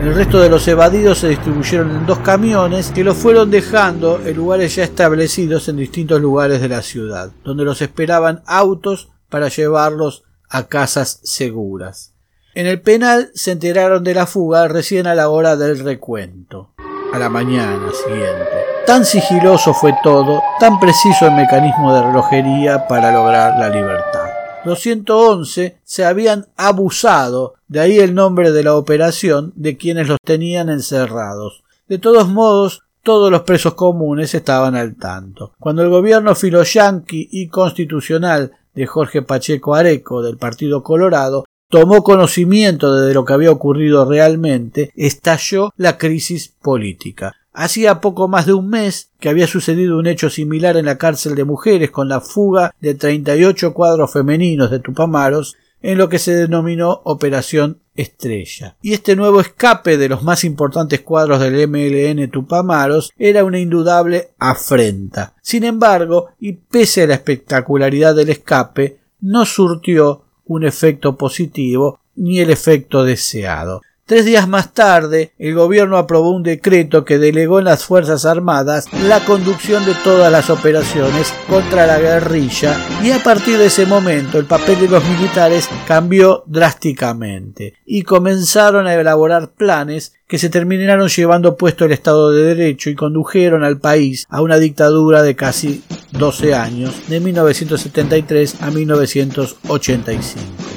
El 0.01 0.13
resto 0.13 0.39
de 0.39 0.49
los 0.49 0.67
evadidos 0.67 1.19
se 1.19 1.29
distribuyeron 1.29 1.89
en 1.89 2.05
dos 2.05 2.19
camiones 2.19 2.91
que 2.91 3.03
los 3.03 3.17
fueron 3.17 3.49
dejando 3.49 4.21
en 4.23 4.35
lugares 4.35 4.75
ya 4.75 4.83
establecidos 4.83 5.69
en 5.69 5.77
distintos 5.77 6.21
lugares 6.21 6.61
de 6.61 6.69
la 6.69 6.83
ciudad, 6.83 7.31
donde 7.43 7.63
los 7.63 7.81
esperaban 7.81 8.43
autos 8.45 9.09
para 9.29 9.47
llevarlos 9.47 10.23
a 10.49 10.67
casas 10.67 11.19
seguras. 11.23 12.13
En 12.53 12.67
el 12.67 12.81
penal 12.81 13.31
se 13.33 13.51
enteraron 13.51 14.03
de 14.03 14.13
la 14.13 14.27
fuga 14.27 14.67
recién 14.67 15.07
a 15.07 15.15
la 15.15 15.29
hora 15.29 15.55
del 15.55 15.79
recuento, 15.79 16.73
a 17.13 17.17
la 17.17 17.29
mañana 17.29 17.89
siguiente. 18.05 18.76
Tan 18.87 19.03
sigiloso 19.03 19.73
fue 19.73 19.93
todo, 20.01 20.41
tan 20.61 20.79
preciso 20.79 21.27
el 21.27 21.35
mecanismo 21.35 21.93
de 21.93 22.03
relojería 22.03 22.87
para 22.87 23.11
lograr 23.11 23.59
la 23.59 23.67
libertad. 23.67 24.29
Los 24.63 24.79
111 24.79 25.79
se 25.83 26.05
habían 26.05 26.47
abusado, 26.55 27.55
de 27.67 27.81
ahí 27.81 27.99
el 27.99 28.15
nombre 28.15 28.53
de 28.53 28.63
la 28.63 28.75
operación, 28.75 29.51
de 29.57 29.75
quienes 29.75 30.07
los 30.07 30.17
tenían 30.23 30.69
encerrados. 30.69 31.65
De 31.89 31.97
todos 31.97 32.29
modos, 32.29 32.83
todos 33.03 33.29
los 33.29 33.41
presos 33.41 33.73
comunes 33.73 34.33
estaban 34.33 34.77
al 34.77 34.95
tanto. 34.95 35.51
Cuando 35.59 35.83
el 35.83 35.89
gobierno 35.89 36.33
filoyanqui 36.33 37.27
y 37.29 37.49
constitucional 37.49 38.53
de 38.73 38.85
Jorge 38.85 39.21
Pacheco 39.21 39.75
Areco 39.75 40.21
del 40.21 40.37
Partido 40.37 40.81
Colorado 40.81 41.43
tomó 41.69 42.03
conocimiento 42.03 42.95
de 42.95 43.13
lo 43.13 43.25
que 43.25 43.33
había 43.33 43.51
ocurrido 43.51 44.09
realmente, 44.09 44.93
estalló 44.95 45.73
la 45.75 45.97
crisis 45.97 46.53
política. 46.61 47.35
Hacía 47.59 48.01
poco 48.01 48.27
más 48.27 48.45
de 48.45 48.53
un 48.53 48.69
mes 48.69 49.09
que 49.19 49.29
había 49.29 49.47
sucedido 49.47 49.97
un 49.97 50.05
hecho 50.05 50.29
similar 50.29 50.77
en 50.77 50.85
la 50.85 50.99
cárcel 50.99 51.33
de 51.33 51.43
mujeres 51.43 51.89
con 51.89 52.07
la 52.07 52.21
fuga 52.21 52.75
de 52.79 52.93
38 52.93 53.73
cuadros 53.73 54.13
femeninos 54.13 54.69
de 54.69 54.77
Tupamaros 54.77 55.55
en 55.81 55.97
lo 55.97 56.07
que 56.07 56.19
se 56.19 56.35
denominó 56.35 57.01
Operación 57.03 57.79
Estrella. 57.95 58.77
Y 58.83 58.93
este 58.93 59.15
nuevo 59.15 59.41
escape 59.41 59.97
de 59.97 60.07
los 60.07 60.21
más 60.21 60.43
importantes 60.43 61.01
cuadros 61.01 61.39
del 61.39 61.67
MLN 61.67 62.29
Tupamaros 62.29 63.11
era 63.17 63.43
una 63.43 63.57
indudable 63.57 64.33
afrenta. 64.37 65.33
Sin 65.41 65.63
embargo, 65.63 66.27
y 66.39 66.53
pese 66.53 67.01
a 67.01 67.07
la 67.07 67.15
espectacularidad 67.15 68.13
del 68.13 68.29
escape, 68.29 68.99
no 69.21 69.45
surtió 69.45 70.25
un 70.45 70.63
efecto 70.63 71.17
positivo 71.17 72.01
ni 72.15 72.39
el 72.39 72.51
efecto 72.51 73.03
deseado. 73.03 73.81
Tres 74.07 74.23
días 74.23 74.47
más 74.47 74.73
tarde, 74.73 75.33
el 75.37 75.53
gobierno 75.53 75.97
aprobó 75.97 76.31
un 76.31 76.41
decreto 76.41 77.03
que 77.03 77.17
delegó 77.17 77.59
en 77.59 77.65
las 77.65 77.83
Fuerzas 77.83 78.23
Armadas 78.23 78.85
la 78.93 79.19
conducción 79.25 79.85
de 79.85 79.95
todas 79.95 80.31
las 80.31 80.49
operaciones 80.49 81.33
contra 81.49 81.85
la 81.85 81.99
guerrilla 81.99 82.77
y 83.03 83.11
a 83.11 83.21
partir 83.21 83.57
de 83.57 83.65
ese 83.65 83.85
momento 83.85 84.39
el 84.39 84.45
papel 84.45 84.79
de 84.79 84.87
los 84.87 85.03
militares 85.03 85.67
cambió 85.85 86.45
drásticamente 86.47 87.73
y 87.85 88.03
comenzaron 88.03 88.87
a 88.87 88.95
elaborar 88.95 89.51
planes 89.51 90.13
que 90.25 90.37
se 90.37 90.47
terminaron 90.47 91.09
llevando 91.09 91.57
puesto 91.57 91.83
el 91.83 91.91
Estado 91.91 92.31
de 92.31 92.43
Derecho 92.43 92.89
y 92.89 92.95
condujeron 92.95 93.65
al 93.65 93.81
país 93.81 94.25
a 94.29 94.41
una 94.41 94.57
dictadura 94.57 95.21
de 95.21 95.35
casi 95.35 95.83
12 96.13 96.55
años, 96.55 97.09
de 97.09 97.19
1973 97.19 98.61
a 98.61 98.71
1985. 98.71 100.76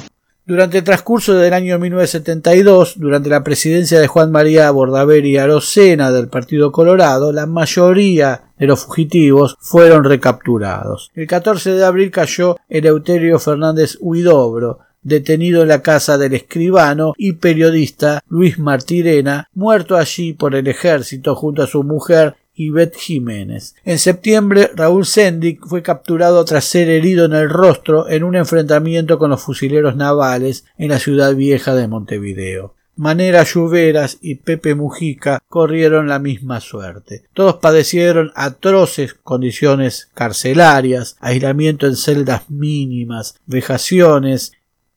Durante 0.51 0.79
el 0.79 0.83
transcurso 0.83 1.35
del 1.35 1.53
año 1.53 1.79
1972, 1.79 2.95
durante 2.99 3.29
la 3.29 3.41
presidencia 3.41 4.01
de 4.01 4.07
Juan 4.07 4.33
María 4.33 4.69
Bordaveri 4.69 5.37
Arocena 5.37 6.11
del 6.11 6.27
Partido 6.27 6.73
Colorado, 6.73 7.31
la 7.31 7.45
mayoría 7.45 8.51
de 8.59 8.67
los 8.67 8.83
fugitivos 8.83 9.55
fueron 9.61 10.03
recapturados. 10.03 11.09
El 11.15 11.25
14 11.25 11.71
de 11.75 11.85
abril 11.85 12.11
cayó 12.11 12.57
Eleuterio 12.67 13.39
Fernández 13.39 13.97
Huidobro, 14.01 14.79
detenido 15.03 15.61
en 15.61 15.69
la 15.69 15.81
casa 15.81 16.17
del 16.17 16.33
escribano 16.33 17.13
y 17.15 17.31
periodista 17.31 18.21
Luis 18.27 18.59
Martirena, 18.59 19.47
muerto 19.53 19.95
allí 19.95 20.33
por 20.33 20.53
el 20.55 20.67
ejército 20.67 21.33
junto 21.33 21.63
a 21.63 21.67
su 21.67 21.81
mujer 21.83 22.35
Bet 22.57 22.95
Jiménez. 22.95 23.75
En 23.85 23.97
septiembre, 23.97 24.71
Raúl 24.75 25.05
Sendik 25.05 25.65
fue 25.65 25.81
capturado 25.81 26.43
tras 26.45 26.65
ser 26.65 26.89
herido 26.89 27.25
en 27.25 27.33
el 27.33 27.49
rostro 27.49 28.09
en 28.09 28.23
un 28.23 28.35
enfrentamiento 28.35 29.17
con 29.17 29.31
los 29.31 29.41
fusileros 29.41 29.95
navales 29.95 30.65
en 30.77 30.89
la 30.89 30.99
ciudad 30.99 31.35
vieja 31.35 31.73
de 31.73 31.87
Montevideo. 31.87 32.75
Manera 32.97 33.43
Lluveras 33.43 34.19
y 34.21 34.35
Pepe 34.35 34.75
Mujica 34.75 35.39
corrieron 35.47 36.07
la 36.07 36.19
misma 36.19 36.59
suerte. 36.59 37.23
Todos 37.33 37.55
padecieron 37.55 38.31
atroces 38.35 39.15
condiciones 39.15 40.11
carcelarias, 40.13 41.15
aislamiento 41.19 41.87
en 41.87 41.95
celdas 41.95 42.49
mínimas, 42.49 43.35
vejaciones 43.45 44.51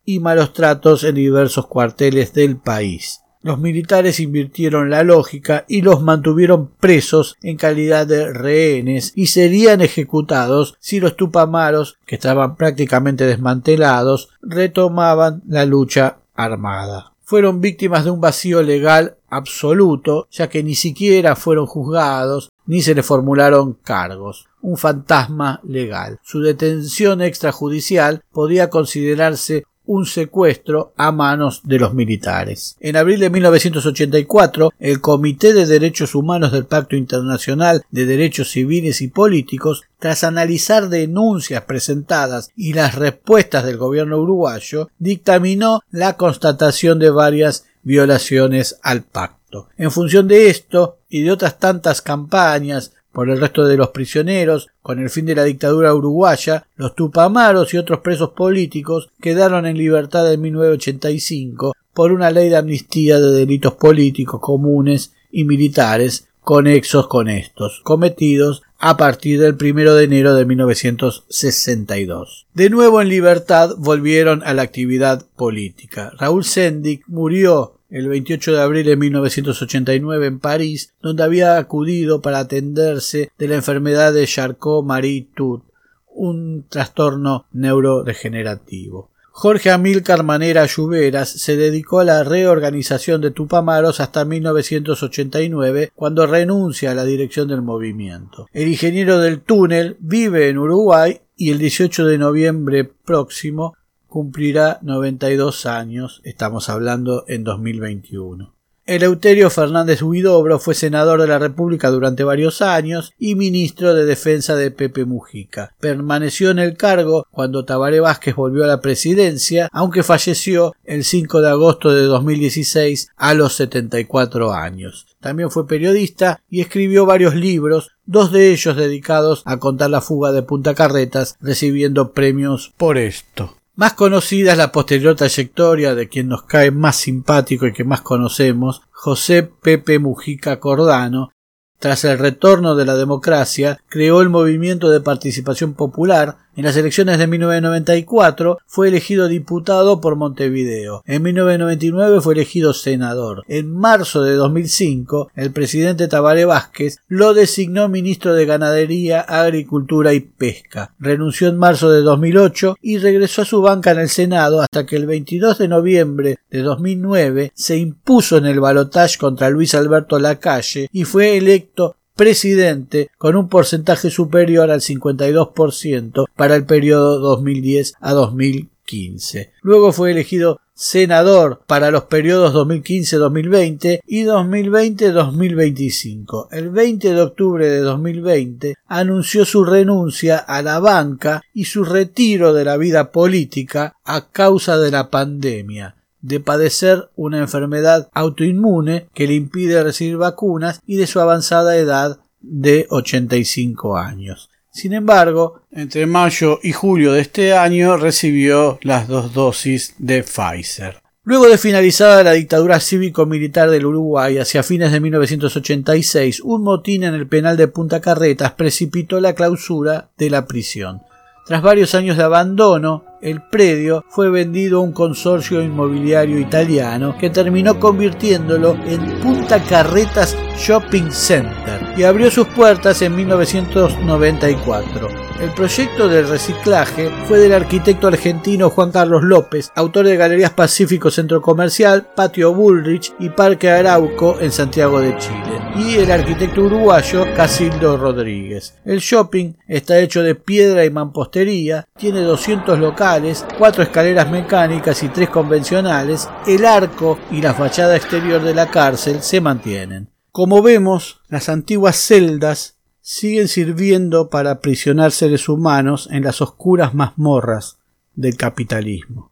y 0.04 0.20
malos 0.20 0.52
tratos 0.52 1.04
en 1.04 1.14
diversos 1.14 1.66
cuarteles 1.66 2.34
del 2.34 2.58
país. 2.58 3.23
Los 3.44 3.58
militares 3.58 4.20
invirtieron 4.20 4.88
la 4.88 5.02
lógica 5.02 5.66
y 5.68 5.82
los 5.82 6.00
mantuvieron 6.00 6.68
presos 6.80 7.36
en 7.42 7.58
calidad 7.58 8.06
de 8.06 8.32
rehenes 8.32 9.12
y 9.14 9.26
serían 9.26 9.82
ejecutados 9.82 10.78
si 10.80 10.98
los 10.98 11.14
tupamaros, 11.14 11.98
que 12.06 12.14
estaban 12.14 12.56
prácticamente 12.56 13.26
desmantelados, 13.26 14.30
retomaban 14.40 15.42
la 15.46 15.66
lucha 15.66 16.20
armada. 16.34 17.12
Fueron 17.22 17.60
víctimas 17.60 18.04
de 18.04 18.12
un 18.12 18.22
vacío 18.22 18.62
legal 18.62 19.18
absoluto, 19.28 20.26
ya 20.30 20.48
que 20.48 20.62
ni 20.62 20.74
siquiera 20.74 21.36
fueron 21.36 21.66
juzgados 21.66 22.50
ni 22.64 22.80
se 22.80 22.94
les 22.94 23.04
formularon 23.04 23.74
cargos. 23.74 24.46
Un 24.62 24.78
fantasma 24.78 25.60
legal. 25.64 26.18
Su 26.22 26.40
detención 26.40 27.20
extrajudicial 27.20 28.22
podía 28.32 28.70
considerarse 28.70 29.64
un 29.86 30.06
secuestro 30.06 30.92
a 30.96 31.12
manos 31.12 31.60
de 31.64 31.78
los 31.78 31.94
militares. 31.94 32.76
En 32.80 32.96
abril 32.96 33.20
de 33.20 33.30
1984, 33.30 34.72
el 34.78 35.00
Comité 35.00 35.52
de 35.52 35.66
Derechos 35.66 36.14
Humanos 36.14 36.52
del 36.52 36.66
Pacto 36.66 36.96
Internacional 36.96 37.84
de 37.90 38.06
Derechos 38.06 38.50
Civiles 38.50 39.00
y 39.02 39.08
Políticos, 39.08 39.82
tras 39.98 40.24
analizar 40.24 40.88
denuncias 40.88 41.62
presentadas 41.64 42.50
y 42.56 42.72
las 42.72 42.94
respuestas 42.94 43.64
del 43.64 43.76
gobierno 43.76 44.18
uruguayo, 44.18 44.88
dictaminó 44.98 45.82
la 45.90 46.16
constatación 46.16 46.98
de 46.98 47.10
varias 47.10 47.66
violaciones 47.82 48.78
al 48.82 49.02
pacto. 49.02 49.68
En 49.76 49.90
función 49.90 50.26
de 50.26 50.48
esto 50.48 50.98
y 51.08 51.22
de 51.22 51.30
otras 51.30 51.58
tantas 51.58 52.02
campañas 52.02 52.92
por 53.14 53.30
el 53.30 53.40
resto 53.40 53.64
de 53.64 53.76
los 53.76 53.90
prisioneros, 53.90 54.68
con 54.82 54.98
el 54.98 55.08
fin 55.08 55.24
de 55.24 55.36
la 55.36 55.44
dictadura 55.44 55.94
uruguaya, 55.94 56.66
los 56.76 56.96
tupamaros 56.96 57.72
y 57.72 57.78
otros 57.78 58.00
presos 58.00 58.30
políticos 58.30 59.08
quedaron 59.22 59.66
en 59.66 59.78
libertad 59.78 60.30
en 60.30 60.42
1985 60.42 61.74
por 61.94 62.10
una 62.10 62.32
ley 62.32 62.48
de 62.48 62.56
amnistía 62.56 63.20
de 63.20 63.30
delitos 63.30 63.74
políticos 63.74 64.40
comunes 64.40 65.12
y 65.30 65.44
militares 65.44 66.26
conexos 66.40 67.06
con 67.06 67.28
estos, 67.28 67.80
cometidos 67.84 68.62
a 68.78 68.96
partir 68.96 69.40
del 69.40 69.56
primero 69.56 69.94
de 69.94 70.04
enero 70.04 70.34
de 70.34 70.44
1962. 70.44 72.46
De 72.52 72.68
nuevo 72.68 73.00
en 73.00 73.08
libertad 73.08 73.76
volvieron 73.78 74.42
a 74.42 74.52
la 74.52 74.62
actividad 74.62 75.24
política. 75.36 76.12
Raúl 76.18 76.44
Sendic 76.44 77.04
murió 77.06 77.78
el 77.94 78.08
28 78.08 78.54
de 78.54 78.60
abril 78.60 78.86
de 78.86 78.96
1989 78.96 80.26
en 80.26 80.40
París, 80.40 80.92
donde 81.00 81.22
había 81.22 81.58
acudido 81.58 82.20
para 82.20 82.40
atenderse 82.40 83.30
de 83.38 83.46
la 83.46 83.54
enfermedad 83.54 84.12
de 84.12 84.26
Charcot-Marie-Tooth, 84.26 85.62
un 86.08 86.66
trastorno 86.68 87.46
neurodegenerativo. 87.52 89.10
Jorge 89.30 89.70
Amílcar 89.70 90.24
Manera 90.24 90.66
Lluveras 90.66 91.28
se 91.28 91.56
dedicó 91.56 92.00
a 92.00 92.04
la 92.04 92.24
reorganización 92.24 93.20
de 93.20 93.30
Tupamaros 93.30 94.00
hasta 94.00 94.24
1989, 94.24 95.92
cuando 95.94 96.26
renuncia 96.26 96.90
a 96.90 96.94
la 96.94 97.04
dirección 97.04 97.46
del 97.46 97.62
movimiento. 97.62 98.48
El 98.52 98.66
ingeniero 98.66 99.20
del 99.20 99.40
túnel 99.40 99.96
vive 100.00 100.48
en 100.48 100.58
Uruguay 100.58 101.20
y 101.36 101.52
el 101.52 101.58
18 101.58 102.06
de 102.06 102.18
noviembre 102.18 102.84
próximo 102.84 103.76
cumplirá 104.14 104.78
92 104.82 105.66
años, 105.66 106.20
estamos 106.22 106.68
hablando 106.68 107.24
en 107.26 107.42
2021. 107.42 108.54
Eleuterio 108.86 109.50
Fernández 109.50 110.02
Huidobro 110.02 110.60
fue 110.60 110.76
senador 110.76 111.20
de 111.20 111.26
la 111.26 111.40
República 111.40 111.90
durante 111.90 112.22
varios 112.22 112.62
años 112.62 113.12
y 113.18 113.34
ministro 113.34 113.92
de 113.92 114.04
Defensa 114.04 114.54
de 114.54 114.70
Pepe 114.70 115.04
Mujica. 115.04 115.74
Permaneció 115.80 116.52
en 116.52 116.60
el 116.60 116.76
cargo 116.76 117.26
cuando 117.32 117.64
Tabaré 117.64 117.98
Vázquez 117.98 118.36
volvió 118.36 118.62
a 118.62 118.68
la 118.68 118.80
presidencia, 118.80 119.68
aunque 119.72 120.04
falleció 120.04 120.76
el 120.84 121.02
5 121.02 121.40
de 121.40 121.48
agosto 121.50 121.92
de 121.92 122.02
2016 122.02 123.08
a 123.16 123.34
los 123.34 123.54
74 123.54 124.52
años. 124.52 125.08
También 125.18 125.50
fue 125.50 125.66
periodista 125.66 126.40
y 126.48 126.60
escribió 126.60 127.04
varios 127.04 127.34
libros, 127.34 127.90
dos 128.06 128.30
de 128.30 128.52
ellos 128.52 128.76
dedicados 128.76 129.42
a 129.44 129.56
contar 129.56 129.90
la 129.90 130.00
fuga 130.00 130.30
de 130.30 130.44
Punta 130.44 130.76
Carretas, 130.76 131.36
recibiendo 131.40 132.12
premios 132.12 132.72
por 132.76 132.96
esto. 132.96 133.56
Más 133.76 133.94
conocida 133.94 134.52
es 134.52 134.58
la 134.58 134.70
posterior 134.70 135.16
trayectoria 135.16 135.96
de 135.96 136.08
quien 136.08 136.28
nos 136.28 136.44
cae 136.44 136.70
más 136.70 136.94
simpático 136.94 137.66
y 137.66 137.72
que 137.72 137.82
más 137.82 138.02
conocemos, 138.02 138.82
José 138.92 139.42
Pepe 139.42 139.98
Mujica 139.98 140.60
Cordano, 140.60 141.32
tras 141.80 142.04
el 142.04 142.18
retorno 142.20 142.76
de 142.76 142.84
la 142.84 142.94
democracia, 142.94 143.80
creó 143.88 144.22
el 144.22 144.28
movimiento 144.28 144.90
de 144.90 145.00
participación 145.00 145.74
popular. 145.74 146.36
En 146.56 146.64
las 146.64 146.76
elecciones 146.76 147.18
de 147.18 147.26
1994 147.26 148.58
fue 148.66 148.88
elegido 148.88 149.26
diputado 149.26 150.00
por 150.00 150.14
Montevideo. 150.14 151.02
En 151.04 151.22
1999 151.22 152.20
fue 152.20 152.34
elegido 152.34 152.72
senador. 152.72 153.42
En 153.48 153.72
marzo 153.72 154.22
de 154.22 154.34
2005, 154.34 155.30
el 155.34 155.50
presidente 155.50 156.06
Tabaré 156.06 156.44
Vázquez 156.44 156.98
lo 157.08 157.34
designó 157.34 157.88
ministro 157.88 158.34
de 158.34 158.46
Ganadería, 158.46 159.20
Agricultura 159.20 160.14
y 160.14 160.20
Pesca. 160.20 160.94
Renunció 161.00 161.48
en 161.48 161.58
marzo 161.58 161.90
de 161.90 162.02
2008 162.02 162.76
y 162.80 162.98
regresó 162.98 163.42
a 163.42 163.46
su 163.46 163.60
banca 163.60 163.90
en 163.90 163.98
el 163.98 164.08
Senado 164.08 164.60
hasta 164.60 164.86
que 164.86 164.94
el 164.94 165.06
22 165.06 165.58
de 165.58 165.68
noviembre 165.68 166.38
de 166.50 166.62
2009 166.62 167.52
se 167.54 167.78
impuso 167.78 168.36
en 168.36 168.46
el 168.46 168.60
balotaje 168.60 169.18
contra 169.18 169.50
Luis 169.50 169.74
Alberto 169.74 170.18
Lacalle 170.18 170.88
y 170.92 171.04
fue 171.04 171.36
electo 171.36 171.96
presidente 172.14 173.10
con 173.18 173.36
un 173.36 173.48
porcentaje 173.48 174.08
superior 174.10 174.70
al 174.70 174.80
52% 174.80 176.26
para 176.36 176.54
el 176.56 176.64
periodo 176.64 177.18
2010 177.18 177.94
a 178.00 178.12
2015. 178.12 179.52
Luego 179.62 179.92
fue 179.92 180.12
elegido 180.12 180.60
senador 180.74 181.62
para 181.66 181.90
los 181.90 182.04
periodos 182.04 182.54
2015-2020 182.54 184.00
y 184.06 184.22
2020-2025. 184.24 186.48
El 186.50 186.70
20 186.70 187.14
de 187.14 187.20
octubre 187.20 187.68
de 187.68 187.80
2020 187.80 188.76
anunció 188.86 189.44
su 189.44 189.64
renuncia 189.64 190.38
a 190.38 190.62
la 190.62 190.78
banca 190.80 191.42
y 191.52 191.66
su 191.66 191.84
retiro 191.84 192.52
de 192.52 192.64
la 192.64 192.76
vida 192.76 193.12
política 193.12 193.94
a 194.04 194.28
causa 194.30 194.76
de 194.78 194.90
la 194.90 195.10
pandemia 195.10 195.94
de 196.24 196.40
padecer 196.40 197.10
una 197.16 197.38
enfermedad 197.38 198.08
autoinmune 198.14 199.08
que 199.12 199.26
le 199.26 199.34
impide 199.34 199.82
recibir 199.82 200.16
vacunas 200.16 200.80
y 200.86 200.96
de 200.96 201.06
su 201.06 201.20
avanzada 201.20 201.76
edad 201.76 202.18
de 202.40 202.86
85 202.88 203.98
años. 203.98 204.48
Sin 204.72 204.94
embargo, 204.94 205.60
entre 205.70 206.06
mayo 206.06 206.60
y 206.62 206.72
julio 206.72 207.12
de 207.12 207.20
este 207.20 207.54
año 207.54 207.98
recibió 207.98 208.78
las 208.80 209.06
dos 209.06 209.34
dosis 209.34 209.94
de 209.98 210.22
Pfizer. 210.22 211.02
Luego 211.24 211.46
de 211.46 211.58
finalizada 211.58 212.22
la 212.22 212.32
dictadura 212.32 212.80
cívico-militar 212.80 213.70
del 213.70 213.86
Uruguay 213.86 214.38
hacia 214.38 214.62
fines 214.62 214.92
de 214.92 215.00
1986, 215.00 216.40
un 216.40 216.62
motín 216.62 217.04
en 217.04 217.14
el 217.14 217.26
penal 217.28 217.58
de 217.58 217.68
Punta 217.68 218.00
Carretas 218.00 218.52
precipitó 218.52 219.20
la 219.20 219.34
clausura 219.34 220.08
de 220.16 220.30
la 220.30 220.46
prisión. 220.46 221.02
Tras 221.46 221.60
varios 221.60 221.94
años 221.94 222.16
de 222.16 222.22
abandono, 222.22 223.04
el 223.24 223.40
predio 223.40 224.04
fue 224.10 224.28
vendido 224.28 224.78
a 224.78 224.82
un 224.82 224.92
consorcio 224.92 225.62
inmobiliario 225.62 226.38
italiano 226.38 227.16
que 227.18 227.30
terminó 227.30 227.80
convirtiéndolo 227.80 228.76
en 228.84 229.18
Punta 229.20 229.62
Carretas 229.62 230.36
Shopping 230.58 231.10
Center 231.10 231.94
y 231.96 232.02
abrió 232.02 232.30
sus 232.30 232.46
puertas 232.48 233.00
en 233.00 233.16
1994. 233.16 235.08
El 235.40 235.50
proyecto 235.50 236.06
del 236.08 236.28
reciclaje 236.28 237.10
fue 237.26 237.38
del 237.38 237.54
arquitecto 237.54 238.06
argentino 238.06 238.70
Juan 238.70 238.92
Carlos 238.92 239.24
López, 239.24 239.72
autor 239.74 240.06
de 240.06 240.16
Galerías 240.16 240.52
Pacífico 240.52 241.10
Centro 241.10 241.42
Comercial, 241.42 242.06
Patio 242.14 242.54
Bullrich 242.54 243.12
y 243.18 243.30
Parque 243.30 243.68
Arauco 243.68 244.38
en 244.40 244.52
Santiago 244.52 245.00
de 245.00 245.16
Chile, 245.18 245.60
y 245.76 245.96
el 245.96 246.10
arquitecto 246.12 246.62
uruguayo 246.62 247.26
Casildo 247.34 247.96
Rodríguez. 247.96 248.74
El 248.84 249.00
shopping 249.00 249.54
está 249.66 249.98
hecho 249.98 250.22
de 250.22 250.36
piedra 250.36 250.84
y 250.84 250.90
mampostería, 250.90 251.84
tiene 251.98 252.20
200 252.20 252.78
locales, 252.78 253.13
4 253.58 253.82
escaleras 253.82 254.30
mecánicas 254.30 255.02
y 255.02 255.08
3 255.08 255.30
convencionales, 255.30 256.28
el 256.46 256.64
arco 256.64 257.18
y 257.30 257.40
la 257.40 257.54
fachada 257.54 257.96
exterior 257.96 258.42
de 258.42 258.54
la 258.54 258.70
cárcel 258.70 259.22
se 259.22 259.40
mantienen. 259.40 260.10
Como 260.32 260.62
vemos, 260.62 261.20
las 261.28 261.48
antiguas 261.48 261.96
celdas 261.96 262.76
siguen 263.00 263.48
sirviendo 263.48 264.30
para 264.30 264.50
aprisionar 264.50 265.12
seres 265.12 265.48
humanos 265.48 266.08
en 266.10 266.24
las 266.24 266.40
oscuras 266.40 266.94
mazmorras 266.94 267.78
del 268.14 268.36
capitalismo. 268.36 269.30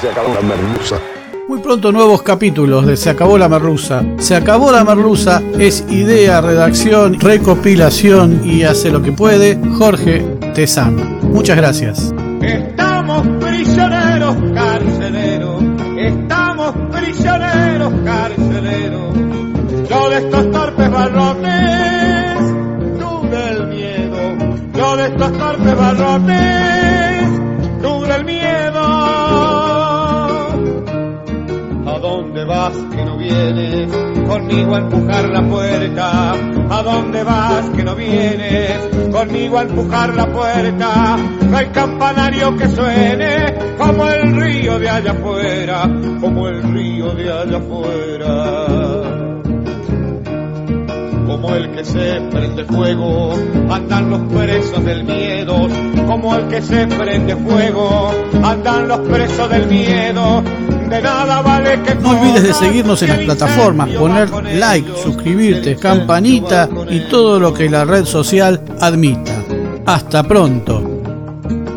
Se 0.00 0.08
acabó 0.08 0.34
la 0.34 0.40
merluza. 0.40 0.98
Muy 1.46 1.60
pronto 1.60 1.92
nuevos 1.92 2.22
capítulos 2.22 2.86
de 2.86 2.96
Se 2.96 3.10
acabó 3.10 3.36
la 3.36 3.50
merluza. 3.50 4.02
Se 4.16 4.34
acabó 4.34 4.72
la 4.72 4.82
merluza 4.82 5.42
es 5.58 5.84
idea, 5.90 6.40
redacción, 6.40 7.20
recopilación 7.20 8.40
y 8.48 8.62
hace 8.62 8.90
lo 8.90 9.02
que 9.02 9.12
puede 9.12 9.60
Jorge 9.76 10.20
Tezano. 10.54 11.04
Muchas 11.22 11.56
gracias. 11.56 12.14
Estamos 12.46 13.26
prisioneros 13.40 14.36
carceleros, 14.54 15.62
estamos 15.96 16.74
prisioneros 16.92 17.92
carceleros. 18.04 19.14
Yo 19.88 20.10
de 20.10 20.18
estos 20.18 20.50
torpes 20.50 20.90
barrotes, 20.90 22.38
tú 22.98 23.28
del 23.30 23.66
miedo. 23.68 24.18
Yo 24.74 24.96
de 24.96 25.06
estos 25.06 25.32
torpes 25.32 25.76
barrotes, 25.76 27.28
tú 27.80 28.04
del 28.04 28.24
miedo. 28.24 29.63
¿A 31.94 31.98
dónde 32.00 32.44
vas 32.44 32.72
que 32.72 33.04
no 33.04 33.16
vienes? 33.16 33.88
Conmigo 34.26 34.74
a 34.74 34.78
empujar 34.78 35.28
la 35.28 35.48
puerta. 35.48 36.32
¿A 36.32 36.82
dónde 36.82 37.22
vas 37.22 37.70
que 37.70 37.84
no 37.84 37.94
vienes? 37.94 38.80
Conmigo 39.12 39.58
a 39.58 39.62
empujar 39.62 40.12
la 40.12 40.26
puerta. 40.26 41.16
No 41.48 41.56
hay 41.56 41.66
campanario 41.66 42.56
que 42.56 42.66
suene 42.66 43.76
como 43.78 44.08
el 44.08 44.34
río 44.34 44.76
de 44.80 44.88
allá 44.90 45.12
afuera, 45.12 45.88
como 46.20 46.48
el 46.48 46.62
río 46.64 47.14
de 47.14 47.32
allá 47.32 47.58
afuera 47.58 49.14
como 51.26 51.56
el 51.56 51.72
que 51.72 51.84
se 51.84 52.20
prende 52.30 52.64
fuego, 52.64 53.34
andan 53.68 54.08
los 54.08 54.20
presos 54.32 54.84
del 54.84 55.04
miedo, 55.04 55.68
como 56.06 56.36
el 56.36 56.46
que 56.48 56.62
se 56.62 56.86
prende 56.86 57.34
fuego, 57.36 58.12
andan 58.42 58.88
los 58.88 59.00
presos 59.00 59.50
del 59.50 59.66
miedo, 59.66 60.42
de 60.88 61.02
nada 61.02 61.42
vale 61.42 61.82
que 61.82 61.94
No 61.94 62.10
olvides 62.10 62.42
de 62.42 62.54
seguirnos 62.54 63.02
en 63.02 63.08
las 63.08 63.18
plataformas, 63.18 63.88
poner 63.90 64.30
like, 64.56 64.90
suscribirte, 65.02 65.76
campanita 65.76 66.68
y 66.90 67.00
todo 67.08 67.38
lo 67.40 67.52
que 67.52 67.68
la 67.68 67.84
red 67.84 68.04
social 68.04 68.60
admita. 68.80 69.32
Hasta 69.86 70.22
pronto. 70.22 71.02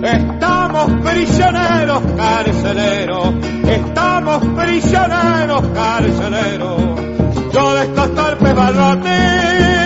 Estamos 0.03 0.91
prisioneros 1.03 2.01
carceleros, 2.15 3.33
estamos 3.67 4.45
prisioneros 4.55 5.63
carceleros. 5.73 6.81
Yo 7.53 7.75
de 7.75 7.83
estos 7.83 8.15
torpes 8.15 8.55
barrotes 8.55 9.76